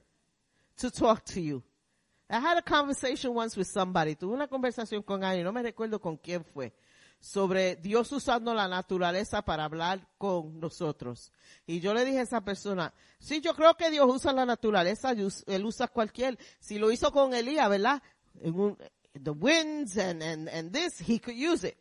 to 0.78 0.92
talk 0.92 1.26
to 1.26 1.42
you. 1.42 1.64
I 2.30 2.40
had 2.40 2.58
a 2.58 2.62
conversation 2.62 3.36
once 3.36 3.58
with 3.58 3.68
somebody. 3.68 4.16
Tuve 4.16 4.34
una 4.34 4.48
conversación 4.48 5.02
con 5.04 5.24
alguien, 5.24 5.46
no 5.46 5.54
me 5.54 5.64
recuerdo 5.64 6.00
con 6.00 6.18
quién 6.18 6.44
fue 6.44 6.74
sobre 7.20 7.76
Dios 7.78 8.12
usando 8.12 8.54
la 8.54 8.68
naturaleza 8.68 9.42
para 9.42 9.66
hablar 9.66 10.08
con 10.18 10.60
nosotros. 10.60 11.32
Y 11.66 11.80
yo 11.80 11.94
le 11.94 12.06
dije 12.06 12.20
a 12.20 12.24
esa 12.24 12.42
persona, 12.42 12.94
sí, 13.20 13.42
yo 13.42 13.54
creo 13.56 13.76
que 13.76 13.90
Dios 13.90 14.06
usa 14.08 14.34
la 14.34 14.46
naturaleza, 14.46 15.12
Él 15.12 15.66
usa 15.66 15.88
cualquier, 15.88 16.38
si 16.60 16.78
lo 16.78 16.92
hizo 16.92 17.12
con 17.12 17.34
Elías, 17.34 17.70
¿verdad? 17.70 18.02
the 19.14 19.32
winds 19.32 19.98
and, 19.98 20.22
and, 20.22 20.48
and 20.50 20.72
this, 20.72 21.00
he 21.00 21.20
could 21.20 21.36
use 21.36 21.68
it. 21.68 21.78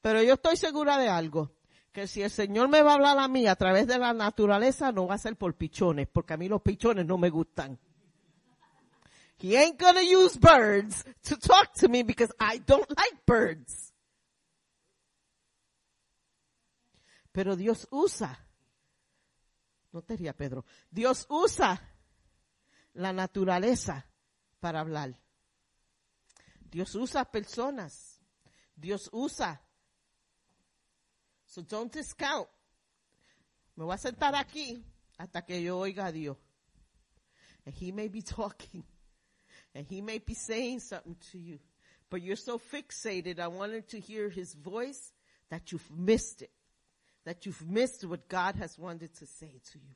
Pero 0.00 0.22
yo 0.22 0.34
estoy 0.34 0.56
segura 0.56 0.96
de 0.96 1.08
algo, 1.08 1.52
que 1.92 2.06
si 2.06 2.22
el 2.22 2.30
Señor 2.30 2.68
me 2.68 2.82
va 2.82 2.92
a 2.92 2.94
hablar 2.94 3.18
a 3.18 3.28
mí 3.28 3.46
a 3.46 3.56
través 3.56 3.86
de 3.86 3.98
la 3.98 4.14
naturaleza, 4.14 4.92
no 4.92 5.06
va 5.06 5.16
a 5.16 5.18
ser 5.18 5.36
por 5.36 5.54
pichones, 5.54 6.08
porque 6.08 6.34
a 6.34 6.36
mí 6.38 6.48
los 6.48 6.62
pichones 6.62 7.04
no 7.04 7.18
me 7.18 7.28
gustan. 7.28 7.78
He 9.40 9.56
ain't 9.56 9.78
gonna 9.78 10.02
use 10.02 10.36
birds 10.36 11.02
to 11.24 11.36
talk 11.36 11.72
to 11.76 11.88
me 11.88 12.02
because 12.02 12.30
I 12.38 12.58
don't 12.58 12.88
like 12.90 13.24
birds. 13.24 13.90
Pero 17.32 17.56
Dios 17.56 17.86
usa, 17.90 18.36
no 19.92 20.02
te 20.02 20.16
ría 20.16 20.36
Pedro, 20.36 20.64
Dios 20.90 21.26
usa 21.30 21.80
la 22.94 23.12
naturaleza 23.12 24.04
para 24.60 24.80
hablar. 24.80 25.18
Dios 26.70 26.94
usa 26.94 27.24
personas. 27.24 28.20
Dios 28.76 29.08
usa. 29.10 29.58
So 31.46 31.62
don't 31.62 31.90
discount. 31.90 32.48
Me 33.74 33.84
voy 33.84 33.94
a 33.94 33.98
sentar 33.98 34.34
aquí 34.34 34.84
hasta 35.16 35.46
que 35.46 35.62
yo 35.62 35.78
oiga 35.78 36.06
a 36.06 36.12
Dios. 36.12 36.36
And 37.64 37.74
he 37.74 37.90
may 37.90 38.08
be 38.08 38.20
talking. 38.22 38.84
And 39.74 39.86
he 39.86 40.00
may 40.00 40.18
be 40.18 40.34
saying 40.34 40.80
something 40.80 41.16
to 41.32 41.38
you. 41.38 41.58
But 42.10 42.22
you're 42.22 42.36
so 42.36 42.58
fixated 42.58 43.38
I 43.38 43.48
wanted 43.48 43.88
to 43.90 44.00
hear 44.00 44.28
his 44.28 44.54
voice 44.54 45.12
that 45.50 45.72
you've 45.72 45.90
missed 45.90 46.42
it 46.42 46.50
that 47.24 47.46
you've 47.46 47.68
missed 47.68 48.04
what 48.04 48.28
God 48.28 48.56
has 48.56 48.78
wanted 48.78 49.14
to 49.16 49.26
say 49.26 49.60
to 49.72 49.78
you. 49.78 49.94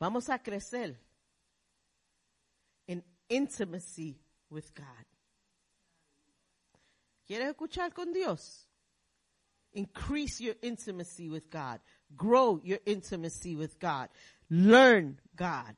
Vamos 0.00 0.28
a 0.28 0.38
crecer 0.38 0.94
in 2.86 3.02
intimacy 3.28 4.16
with 4.48 4.72
God. 4.74 4.86
¿Quieres 7.28 7.54
escuchar 7.54 7.92
con 7.92 8.12
Dios? 8.12 8.64
Increase 9.72 10.40
your 10.40 10.54
intimacy 10.62 11.28
with 11.28 11.50
God. 11.50 11.80
Grow 12.16 12.60
your 12.62 12.78
intimacy 12.86 13.54
with 13.54 13.78
God. 13.78 14.08
Learn 14.48 15.18
God. 15.36 15.76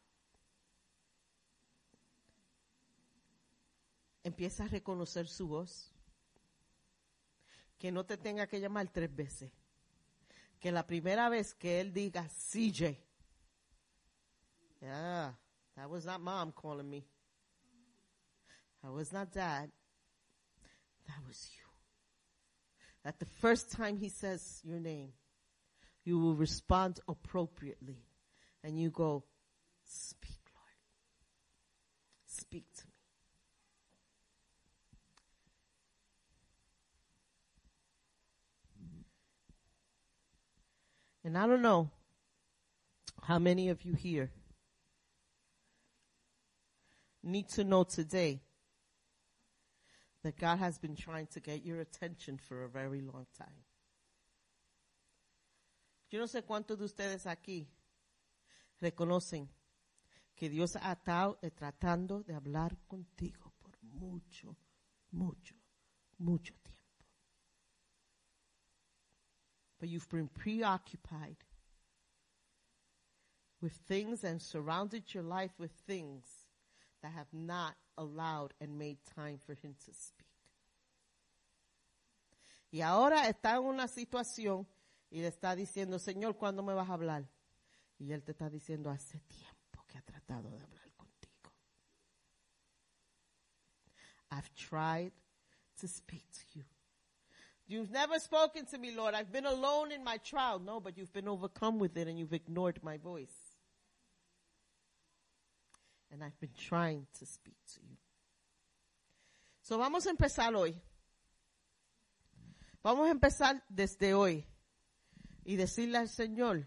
Empieza 4.23 4.65
a 4.65 4.69
reconocer 4.69 5.27
su 5.27 5.49
voz 5.49 5.93
que 7.79 7.91
no 7.91 8.05
te 8.05 8.17
tenga 8.17 8.47
que 8.47 8.61
llamar 8.61 8.89
tres 8.89 9.15
veces. 9.15 9.51
Que 10.61 10.71
la 10.71 10.87
primera 10.87 11.31
vez 11.31 11.55
que 11.55 11.81
él 11.81 11.93
diga 11.95 12.29
CJ, 12.29 12.99
yeah, 14.83 15.35
that 15.75 15.89
was 15.89 16.05
not 16.05 16.21
mom 16.21 16.53
calling 16.53 16.89
me. 16.89 17.07
That 18.83 18.93
was 18.93 19.13
not 19.13 19.33
dad. 19.33 19.71
That 21.07 21.27
was 21.27 21.51
you. 21.57 21.67
That 23.05 23.19
the 23.19 23.27
first 23.27 23.73
time 23.73 23.97
he 23.97 24.11
says 24.11 24.61
your 24.63 24.79
name, 24.81 25.13
you 26.05 26.19
will 26.19 26.35
respond 26.35 27.01
appropriately. 27.09 28.05
And 28.63 28.79
you 28.79 28.91
go, 28.91 29.25
speak, 29.85 30.41
Lord. 30.55 30.77
Speak 32.27 32.65
to 32.77 32.87
me. 32.87 32.90
And 41.25 41.37
I 41.37 41.47
don't 41.47 41.63
know 41.63 41.91
how 43.23 43.39
many 43.39 43.69
of 43.69 43.85
you 43.85 43.95
here 43.95 44.31
need 47.23 47.49
to 47.51 47.65
know 47.65 47.85
today 47.85 48.41
that 50.23 50.39
God 50.39 50.59
has 50.59 50.79
been 50.79 50.97
trying 50.97 51.27
to 51.29 51.41
get 51.41 51.65
your 51.65 51.81
attention 51.81 52.39
for 52.39 52.65
a 52.65 52.69
very 52.69 53.01
long 53.01 53.27
time. 53.37 53.65
Yo 56.11 56.19
no 56.19 56.27
sé 56.27 56.43
cuántos 56.43 56.79
de 56.79 56.85
ustedes 56.85 57.27
aquí 57.27 57.69
reconocen 58.81 59.49
que 60.35 60.49
Dios 60.49 60.77
ha 60.77 60.93
estado 60.93 61.39
eh, 61.43 61.51
tratando 61.51 62.23
de 62.23 62.35
hablar 62.35 62.77
contigo 62.89 63.53
por 63.61 63.77
mucho, 63.83 64.57
mucho, 65.13 65.55
mucho 66.19 66.55
tiempo. 66.63 66.81
But 69.81 69.89
you've 69.89 70.09
been 70.11 70.29
preoccupied 70.29 71.39
with 73.63 73.73
things 73.73 74.25
and 74.25 74.41
surrounded 74.41 75.15
your 75.15 75.23
life 75.23 75.53
with 75.59 75.73
things 75.87 76.25
that 77.03 77.13
have 77.13 77.29
not 77.33 77.75
allowed 77.97 78.53
and 78.61 78.79
made 78.79 78.99
time 79.17 79.39
for 79.39 79.55
Him 79.55 79.75
to 79.87 79.93
speak. 79.93 80.27
Y 82.73 82.83
ahora 82.83 83.27
está 83.27 83.57
en 83.57 83.65
una 83.65 83.89
situación 83.89 84.67
y 85.11 85.21
le 85.21 85.29
está 85.29 85.57
diciendo, 85.57 85.99
Señor, 85.99 86.37
¿cuándo 86.37 86.63
me 86.63 86.73
vas 86.73 86.89
a 86.89 86.93
hablar? 86.93 87.25
Y 87.99 88.13
Él 88.13 88.23
te 88.23 88.33
está 88.33 88.49
diciendo, 88.49 88.91
hace 88.91 89.19
tiempo 89.21 89.85
que 89.89 89.99
ha 89.99 90.03
tratado 90.03 90.51
de 90.51 90.61
hablar 90.61 90.93
contigo. 90.97 91.51
I've 94.31 94.51
tried 94.55 95.13
to 95.81 95.89
speak 95.89 96.31
to 96.31 96.59
you. 96.59 96.65
You've 97.71 97.93
never 97.93 98.19
spoken 98.19 98.67
to 98.67 98.79
me, 98.79 98.91
Lord. 98.91 99.15
I've 99.15 99.31
been 99.31 99.47
alone 99.47 99.93
in 99.93 100.03
my 100.03 100.17
trial. 100.17 100.59
No, 100.59 100.81
but 100.81 100.99
you've 100.99 101.13
been 101.13 101.29
overcome 101.29 101.79
with 101.79 101.97
it 101.97 102.09
and 102.09 102.19
you've 102.19 102.33
ignored 102.33 102.81
my 102.83 102.97
voice. 102.97 103.31
And 106.11 106.25
I've 106.25 106.39
been 106.41 106.51
trying 106.59 107.07
to 107.21 107.27
speak 107.27 107.55
to 107.75 107.81
you. 107.81 107.97
So 109.63 109.79
vamos 109.79 110.05
a 110.07 110.11
empezar 110.11 110.53
hoy. 110.53 110.75
Vamos 112.83 113.07
a 113.07 113.13
empezar 113.13 113.63
desde 113.69 114.15
hoy 114.15 114.45
y 115.45 115.55
decirle 115.55 115.99
al 115.99 116.09
Señor, 116.09 116.67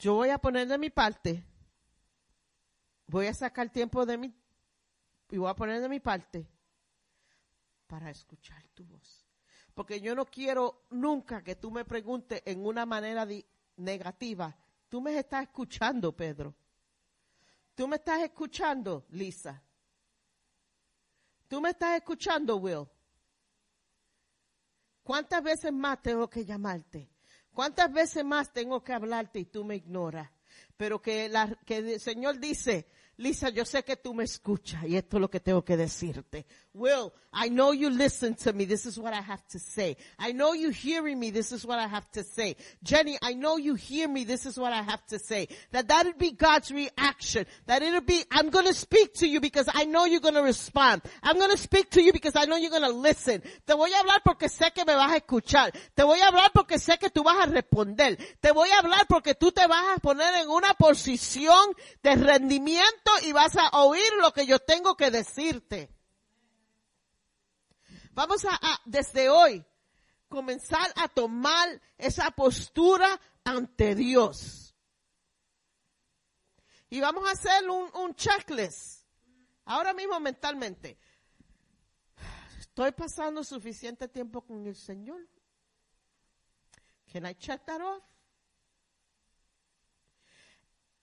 yo 0.00 0.14
voy 0.14 0.30
a 0.30 0.38
poner 0.38 0.66
de 0.66 0.78
mi 0.78 0.90
parte, 0.90 1.44
voy 3.06 3.28
a 3.28 3.34
sacar 3.34 3.70
tiempo 3.70 4.04
de 4.04 4.18
mi, 4.18 4.34
y 5.30 5.36
voy 5.36 5.48
a 5.48 5.54
poner 5.54 5.80
de 5.80 5.88
mi 5.88 6.00
parte 6.00 6.44
para 7.86 8.10
escuchar 8.10 8.66
tu 8.74 8.84
voz. 8.84 9.21
Porque 9.74 10.00
yo 10.00 10.14
no 10.14 10.26
quiero 10.26 10.84
nunca 10.90 11.42
que 11.42 11.56
tú 11.56 11.70
me 11.70 11.84
preguntes 11.84 12.42
en 12.44 12.66
una 12.66 12.84
manera 12.84 13.26
negativa. 13.76 14.56
Tú 14.88 15.00
me 15.00 15.18
estás 15.18 15.44
escuchando, 15.44 16.14
Pedro. 16.14 16.54
Tú 17.74 17.88
me 17.88 17.96
estás 17.96 18.22
escuchando, 18.22 19.06
Lisa. 19.10 19.62
Tú 21.48 21.60
me 21.60 21.70
estás 21.70 21.96
escuchando, 21.96 22.56
Will. 22.56 22.86
¿Cuántas 25.02 25.42
veces 25.42 25.72
más 25.72 26.00
tengo 26.00 26.28
que 26.28 26.44
llamarte? 26.44 27.08
¿Cuántas 27.52 27.92
veces 27.92 28.24
más 28.24 28.52
tengo 28.52 28.82
que 28.82 28.92
hablarte 28.92 29.40
y 29.40 29.44
tú 29.46 29.64
me 29.64 29.76
ignoras? 29.76 30.30
Pero 30.76 31.00
que, 31.00 31.28
la, 31.28 31.58
que 31.64 31.78
el 31.78 32.00
Señor 32.00 32.38
dice, 32.38 32.88
Lisa, 33.16 33.50
yo 33.50 33.64
sé 33.64 33.84
que 33.84 33.96
tú 33.96 34.14
me 34.14 34.24
escuchas 34.24 34.84
y 34.84 34.96
esto 34.96 35.16
es 35.16 35.20
lo 35.20 35.30
que 35.30 35.40
tengo 35.40 35.64
que 35.64 35.76
decirte. 35.76 36.46
Will, 36.74 37.12
I 37.34 37.50
know 37.50 37.72
you 37.72 37.90
listen 37.90 38.34
to 38.36 38.52
me. 38.52 38.64
This 38.64 38.86
is 38.86 38.98
what 38.98 39.12
I 39.12 39.20
have 39.20 39.46
to 39.48 39.58
say. 39.58 39.98
I 40.18 40.32
know 40.32 40.54
you 40.54 40.70
hearing 40.70 41.20
me. 41.20 41.30
This 41.30 41.52
is 41.52 41.66
what 41.66 41.78
I 41.78 41.86
have 41.86 42.10
to 42.12 42.24
say. 42.24 42.56
Jenny, 42.82 43.18
I 43.22 43.34
know 43.34 43.58
you 43.58 43.74
hear 43.74 44.08
me. 44.08 44.24
This 44.24 44.46
is 44.46 44.58
what 44.58 44.72
I 44.72 44.80
have 44.80 45.04
to 45.08 45.18
say. 45.18 45.48
That 45.72 45.88
that'd 45.88 46.16
be 46.16 46.30
God's 46.32 46.70
reaction. 46.70 47.44
That 47.66 47.82
it'll 47.82 48.00
be, 48.00 48.24
I'm 48.30 48.48
gonna 48.48 48.72
speak 48.72 49.12
to 49.16 49.26
you 49.26 49.40
because 49.40 49.68
I 49.72 49.84
know 49.84 50.06
you're 50.06 50.20
gonna 50.20 50.42
respond. 50.42 51.02
I'm 51.22 51.38
gonna 51.38 51.58
speak 51.58 51.90
to 51.90 52.02
you 52.02 52.10
because 52.10 52.36
I 52.36 52.46
know 52.46 52.56
you're 52.56 52.70
gonna 52.70 52.88
listen. 52.88 53.42
Te 53.66 53.74
voy 53.74 53.90
a 53.92 53.98
hablar 53.98 54.22
porque 54.24 54.48
sé 54.48 54.72
que 54.72 54.86
me 54.86 54.94
vas 54.94 55.12
a 55.12 55.16
escuchar. 55.16 55.72
Te 55.94 56.04
voy 56.04 56.20
a 56.20 56.28
hablar 56.28 56.52
porque 56.54 56.78
sé 56.78 56.98
que 56.98 57.10
tú 57.10 57.22
vas 57.22 57.36
a 57.36 57.50
responder. 57.50 58.16
Te 58.40 58.50
voy 58.50 58.70
a 58.70 58.78
hablar 58.78 59.06
porque 59.08 59.34
tú 59.34 59.52
te 59.52 59.66
vas 59.66 59.96
a 59.96 60.00
poner 60.00 60.34
en 60.36 60.48
una 60.48 60.72
posición 60.72 61.74
de 62.02 62.16
rendimiento 62.16 63.12
y 63.26 63.32
vas 63.32 63.56
a 63.56 63.68
oír 63.82 64.10
lo 64.22 64.32
que 64.32 64.46
yo 64.46 64.58
tengo 64.58 64.96
que 64.96 65.10
decirte. 65.10 65.90
Vamos 68.12 68.44
a, 68.44 68.58
desde 68.84 69.28
hoy 69.30 69.64
comenzar 70.28 70.92
a 70.96 71.08
tomar 71.08 71.80
esa 71.96 72.30
postura 72.30 73.20
ante 73.44 73.94
Dios. 73.94 74.74
Y 76.90 77.00
vamos 77.00 77.26
a 77.26 77.32
hacer 77.32 77.68
un, 77.68 77.90
un 77.94 78.14
checklist. 78.14 79.06
Ahora 79.64 79.94
mismo 79.94 80.20
mentalmente. 80.20 80.98
Estoy 82.58 82.92
pasando 82.92 83.44
suficiente 83.44 84.08
tiempo 84.08 84.42
con 84.42 84.66
el 84.66 84.76
Señor. 84.76 85.20
Can 87.12 87.26
I 87.26 87.34
check 87.34 87.64
that 87.66 87.80
off? 87.80 88.02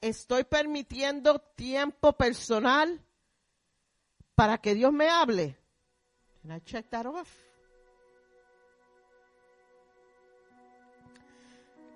Estoy 0.02 0.44
permitiendo 0.44 1.40
tiempo 1.40 2.14
personal 2.14 3.04
para 4.34 4.58
que 4.58 4.74
Dios 4.74 4.94
me 4.94 5.10
hable. 5.10 5.59
Can 6.50 6.56
I 6.56 6.62
check 6.66 6.90
that 6.90 7.06
off? 7.06 7.32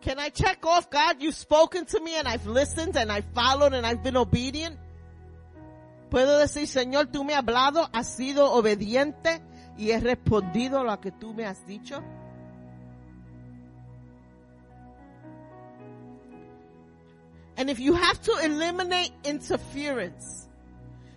Can 0.02 0.20
I 0.20 0.30
check 0.30 0.64
off, 0.64 0.92
God, 0.92 1.24
you've 1.24 1.34
spoken 1.34 1.86
to 1.86 2.00
me 2.00 2.16
and 2.16 2.28
I've 2.28 2.46
listened 2.46 2.96
and 2.96 3.12
I've 3.12 3.26
followed 3.34 3.74
and 3.74 3.84
I've 3.84 4.04
been 4.04 4.16
obedient? 4.16 4.78
Puedo 6.12 6.38
decir, 6.38 6.68
Señor, 6.68 7.08
tú 7.12 7.24
me 7.26 7.34
has 7.34 7.44
hablado, 7.44 7.90
has 7.94 8.16
sido 8.16 8.54
obediente 8.54 9.42
y 9.76 9.90
he 9.90 10.00
respondido 10.00 10.84
lo 10.84 11.02
que 11.02 11.12
tú 11.12 11.34
me 11.34 11.46
has 11.46 11.66
dicho. 11.66 12.04
And 17.58 17.72
if 17.72 17.80
you 17.80 17.96
have 17.96 18.22
to 18.22 18.38
eliminate 18.44 19.14
interference, 19.24 20.48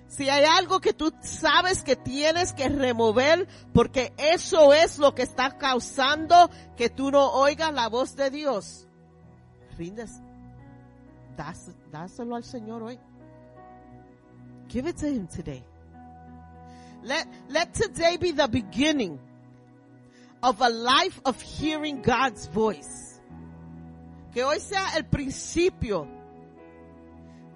si 0.09 0.29
hay 0.29 0.45
algo 0.45 0.81
que 0.81 0.93
tú 0.93 1.13
sabes 1.21 1.83
que 1.83 1.97
tienes 1.97 2.53
que 2.53 2.69
remover 2.69 3.49
porque 3.73 4.13
eso 4.17 4.73
es 4.73 4.99
lo 4.99 5.15
que 5.15 5.23
está 5.23 5.59
causando 5.59 6.51
que 6.77 6.89
tú 6.89 7.11
no 7.11 7.33
oigas 7.33 7.73
la 7.73 7.89
voz 7.89 8.15
de 8.17 8.31
Dios, 8.31 8.87
rindes, 9.77 10.21
dáselo 11.91 12.37
al 12.37 12.45
Señor 12.45 12.83
hoy. 12.83 12.99
Give 14.69 14.89
it 14.89 14.97
to 14.97 15.07
Him 15.07 15.29
today. 15.29 15.65
Let, 17.03 17.27
let 17.49 17.73
today 17.73 18.17
be 18.17 18.33
the 18.33 18.49
beginning 18.49 19.21
of 20.43 20.61
a 20.61 20.69
life 20.69 21.21
of 21.25 21.41
hearing 21.41 22.03
God's 22.03 22.47
voice. 22.49 23.21
Que 24.33 24.43
hoy 24.43 24.59
sea 24.59 24.97
el 24.97 25.05
principio 25.05 26.09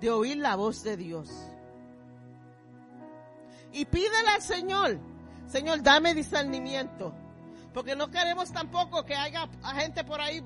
de 0.01 0.11
oír 0.11 0.37
la 0.37 0.57
voz 0.57 0.83
de 0.83 0.97
Dios. 0.97 1.29
Y 3.73 3.85
pídele 3.85 4.29
al 4.35 4.43
Señor, 4.43 4.99
Señor, 5.47 5.83
dame 5.83 6.15
discernimiento. 6.15 7.15
Porque 7.73 7.95
no 7.95 8.11
queremos 8.11 8.53
tampoco 8.53 9.05
que 9.05 9.15
haya 9.15 9.49
gente 9.77 10.03
por 10.05 10.21
ahí 10.21 10.43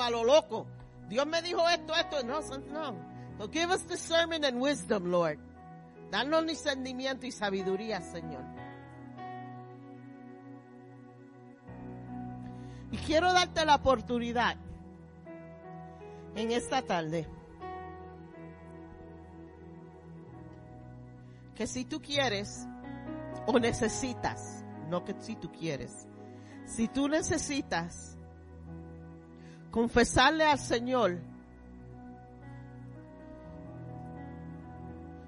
a 0.00 0.10
lo 0.10 0.24
loco. 0.24 0.66
Dios 1.08 1.26
me 1.26 1.40
dijo 1.42 1.66
esto, 1.68 1.94
esto. 1.94 2.22
No, 2.24 2.40
no. 2.70 3.12
So 3.38 3.48
give 3.50 3.72
us 3.72 3.86
discernment 3.88 4.44
and 4.44 4.60
wisdom, 4.60 5.10
Lord. 5.10 5.38
Danos 6.10 6.46
discernimiento 6.46 7.26
y 7.26 7.32
sabiduría, 7.32 8.00
Señor. 8.02 8.44
Y 12.90 12.98
quiero 12.98 13.32
darte 13.32 13.64
la 13.64 13.76
oportunidad 13.76 14.56
en 16.34 16.52
esta 16.52 16.82
tarde 16.82 17.26
que 21.54 21.66
si 21.66 21.84
tú 21.84 22.00
quieres 22.00 22.66
o 23.46 23.58
necesitas, 23.58 24.64
no 24.88 25.04
que 25.04 25.14
si 25.20 25.36
tú 25.36 25.50
quieres, 25.50 26.06
si 26.64 26.88
tú 26.88 27.08
necesitas 27.08 28.16
confesarle 29.70 30.44
al 30.44 30.58
Señor, 30.58 31.20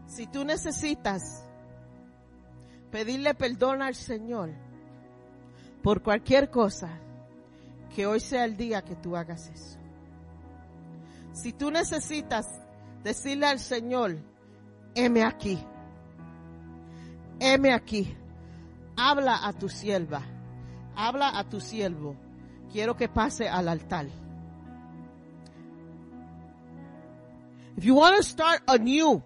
si 0.06 0.26
tú 0.26 0.44
necesitas 0.44 1.44
pedirle 2.90 3.34
perdón 3.34 3.82
al 3.82 3.94
Señor 3.94 4.50
por 5.82 6.02
cualquier 6.02 6.50
cosa, 6.50 7.00
que 7.94 8.06
hoy 8.06 8.20
sea 8.20 8.44
el 8.44 8.56
día 8.56 8.82
que 8.82 8.96
tú 8.96 9.16
hagas 9.16 9.48
eso. 9.48 9.78
Si 11.32 11.52
tú 11.52 11.70
necesitas 11.70 12.46
decirle 13.02 13.46
al 13.46 13.58
Señor, 13.58 14.18
heme 14.94 15.22
aquí 15.24 15.64
heme 17.40 17.72
aquí, 17.72 18.14
habla 18.96 19.46
a 19.46 19.52
tu 19.52 19.68
sierva, 19.68 20.22
habla 20.94 21.38
a 21.38 21.44
tu 21.44 21.60
siervo, 21.60 22.16
quiero 22.72 22.94
que 22.96 23.08
pase 23.08 23.48
al 23.48 23.68
altar. 23.68 24.06
If 27.76 27.84
you 27.84 27.94
want 27.94 28.16
to 28.16 28.22
start 28.22 28.62
anew 28.68 29.22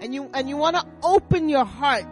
and 0.00 0.14
you, 0.14 0.30
and 0.32 0.48
you 0.48 0.56
want 0.56 0.76
to 0.76 0.86
open 1.02 1.48
your 1.48 1.66
heart 1.66 2.06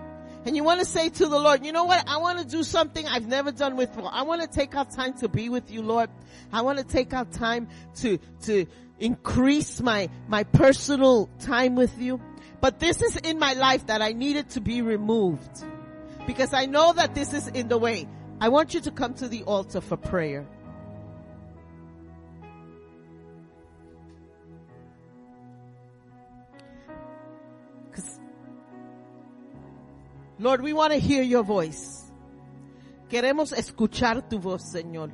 and 0.44 0.56
you 0.56 0.62
want 0.62 0.80
to 0.80 0.86
say 0.86 1.08
to 1.08 1.26
the 1.26 1.38
Lord, 1.38 1.64
you 1.64 1.72
know 1.72 1.84
what? 1.84 2.04
I 2.06 2.18
want 2.18 2.38
to 2.38 2.44
do 2.44 2.62
something 2.62 3.06
I've 3.06 3.26
never 3.26 3.52
done 3.52 3.76
before. 3.76 4.08
I 4.10 4.22
want 4.22 4.42
to 4.42 4.48
take 4.48 4.74
out 4.74 4.90
time 4.90 5.14
to 5.18 5.28
be 5.28 5.48
with 5.48 5.70
you, 5.70 5.82
Lord. 5.82 6.10
I 6.52 6.62
want 6.62 6.78
to 6.78 6.84
take 6.84 7.12
out 7.12 7.32
time 7.32 7.68
to, 7.96 8.18
to 8.42 8.66
increase 8.98 9.80
my, 9.80 10.10
my 10.28 10.44
personal 10.44 11.28
time 11.40 11.74
with 11.74 11.98
you. 11.98 12.20
But 12.60 12.80
this 12.80 13.02
is 13.02 13.16
in 13.16 13.38
my 13.38 13.52
life 13.52 13.86
that 13.86 14.02
I 14.02 14.12
needed 14.12 14.50
to 14.50 14.60
be 14.60 14.82
removed 14.82 15.64
because 16.26 16.52
I 16.52 16.66
know 16.66 16.92
that 16.92 17.14
this 17.14 17.32
is 17.32 17.48
in 17.48 17.68
the 17.68 17.78
way. 17.78 18.08
I 18.40 18.48
want 18.48 18.74
you 18.74 18.80
to 18.80 18.90
come 18.90 19.14
to 19.14 19.28
the 19.28 19.44
altar 19.44 19.80
for 19.80 19.96
prayer. 19.96 20.46
Lord, 30.40 30.62
we 30.62 30.72
want 30.72 30.92
to 30.92 31.00
hear 31.00 31.22
your 31.22 31.42
voice. 31.42 32.04
Queremos 33.10 33.52
escuchar 33.52 34.28
tu 34.28 34.38
voz, 34.38 34.62
Señor. 34.72 35.10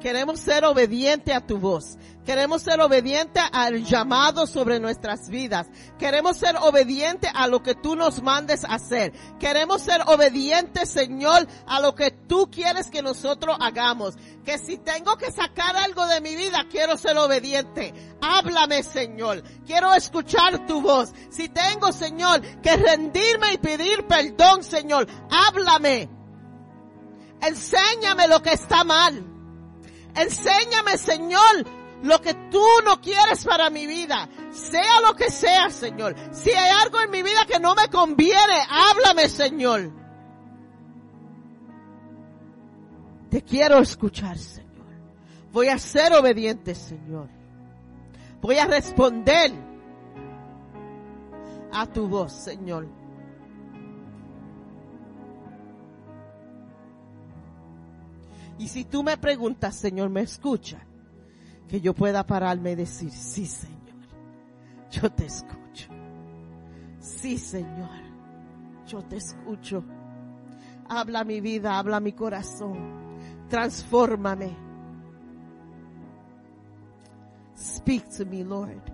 Queremos 0.00 0.40
ser 0.40 0.64
obediente 0.64 1.34
a 1.34 1.46
tu 1.46 1.58
voz. 1.58 1.98
Queremos 2.24 2.62
ser 2.62 2.80
obediente 2.80 3.40
al 3.52 3.84
llamado 3.84 4.46
sobre 4.46 4.80
nuestras 4.80 5.28
vidas. 5.28 5.66
Queremos 5.98 6.36
ser 6.36 6.56
obediente 6.56 7.28
a 7.32 7.46
lo 7.48 7.62
que 7.62 7.74
tú 7.74 7.96
nos 7.96 8.22
mandes 8.22 8.64
hacer. 8.64 9.12
Queremos 9.38 9.82
ser 9.82 10.00
obedientes, 10.06 10.88
Señor, 10.90 11.46
a 11.66 11.80
lo 11.80 11.94
que 11.94 12.10
tú 12.10 12.50
quieres 12.50 12.90
que 12.90 13.02
nosotros 13.02 13.56
hagamos. 13.60 14.16
Que 14.44 14.58
si 14.58 14.78
tengo 14.78 15.16
que 15.16 15.32
sacar 15.32 15.76
algo 15.76 16.06
de 16.06 16.20
mi 16.20 16.34
vida, 16.34 16.66
quiero 16.70 16.96
ser 16.96 17.18
obediente. 17.18 17.92
Háblame, 18.22 18.82
Señor. 18.82 19.42
Quiero 19.66 19.92
escuchar 19.92 20.66
tu 20.66 20.80
voz. 20.80 21.12
Si 21.30 21.48
tengo, 21.48 21.92
Señor, 21.92 22.40
que 22.62 22.76
rendirme 22.76 23.54
y 23.54 23.58
pedir 23.58 24.06
perdón, 24.06 24.62
Señor, 24.62 25.06
háblame. 25.30 26.08
Enséñame 27.42 28.28
lo 28.28 28.42
que 28.42 28.52
está 28.52 28.84
mal. 28.84 29.29
Enséñame, 30.14 30.96
Señor, 30.98 31.64
lo 32.02 32.20
que 32.20 32.34
tú 32.50 32.64
no 32.84 33.00
quieres 33.00 33.44
para 33.44 33.70
mi 33.70 33.86
vida. 33.86 34.28
Sea 34.52 35.00
lo 35.02 35.14
que 35.14 35.30
sea, 35.30 35.70
Señor. 35.70 36.14
Si 36.32 36.50
hay 36.50 36.70
algo 36.82 37.00
en 37.00 37.10
mi 37.10 37.22
vida 37.22 37.46
que 37.46 37.60
no 37.60 37.74
me 37.74 37.88
conviene, 37.88 38.64
háblame, 38.68 39.28
Señor. 39.28 39.92
Te 43.30 43.42
quiero 43.42 43.78
escuchar, 43.78 44.36
Señor. 44.38 44.70
Voy 45.52 45.68
a 45.68 45.78
ser 45.78 46.12
obediente, 46.12 46.74
Señor. 46.74 47.28
Voy 48.40 48.58
a 48.58 48.66
responder 48.66 49.52
a 51.72 51.86
tu 51.86 52.08
voz, 52.08 52.32
Señor. 52.32 52.99
Y 58.60 58.68
si 58.68 58.84
tú 58.84 59.02
me 59.02 59.16
preguntas, 59.16 59.74
Señor, 59.74 60.10
¿me 60.10 60.20
escucha? 60.20 60.80
Que 61.66 61.80
yo 61.80 61.94
pueda 61.94 62.26
pararme 62.26 62.72
y 62.72 62.74
decir, 62.74 63.10
sí, 63.10 63.46
Señor, 63.46 63.78
yo 64.90 65.10
te 65.10 65.24
escucho. 65.24 65.88
Sí, 66.98 67.38
Señor, 67.38 67.88
yo 68.86 69.02
te 69.02 69.16
escucho. 69.16 69.82
Habla 70.90 71.24
mi 71.24 71.40
vida, 71.40 71.78
habla 71.78 72.00
mi 72.00 72.12
corazón. 72.12 72.76
Transfórmame. 73.48 74.54
Speak 77.56 78.10
to 78.10 78.26
me, 78.26 78.44
Lord. 78.44 78.92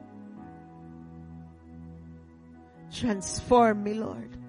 Transform 2.89 3.83
me, 3.83 3.95
Lord. 3.95 4.46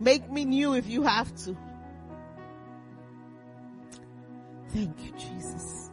Make 0.00 0.30
me 0.30 0.44
new 0.44 0.74
if 0.74 0.88
you 0.88 1.02
have 1.02 1.34
to. 1.44 1.56
Thank 4.70 4.96
you, 5.04 5.12
Jesus. 5.18 5.87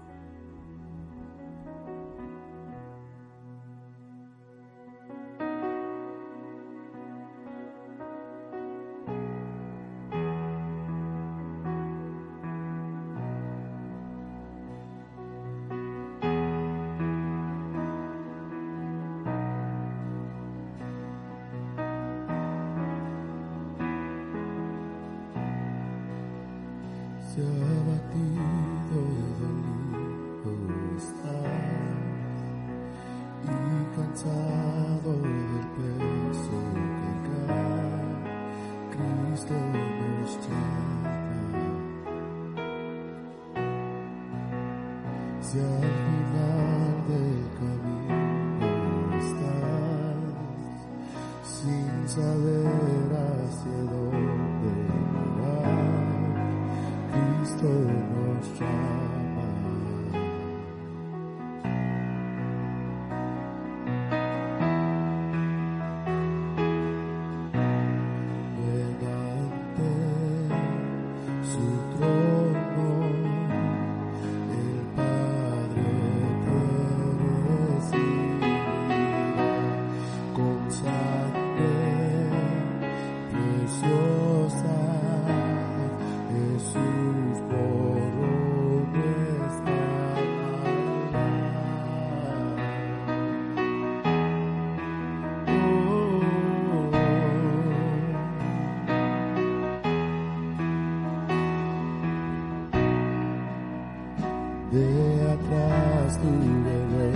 De 104.75 105.21
atrás 105.31 106.19
tu 106.19 106.29
vergüenza 106.65 107.14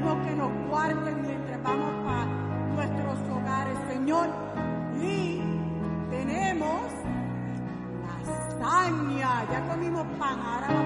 que 0.00 0.34
nos 0.34 0.50
guarde 0.68 1.14
mientras 1.14 1.62
vamos 1.62 1.92
para 2.04 2.24
nuestros 2.74 3.18
hogares, 3.36 3.76
Señor. 3.92 4.28
Y 5.02 5.42
tenemos 6.10 6.80
lasaña, 8.06 9.44
ya 9.50 9.68
comimos 9.68 10.06
pan, 10.18 10.38
ahora 10.40 10.79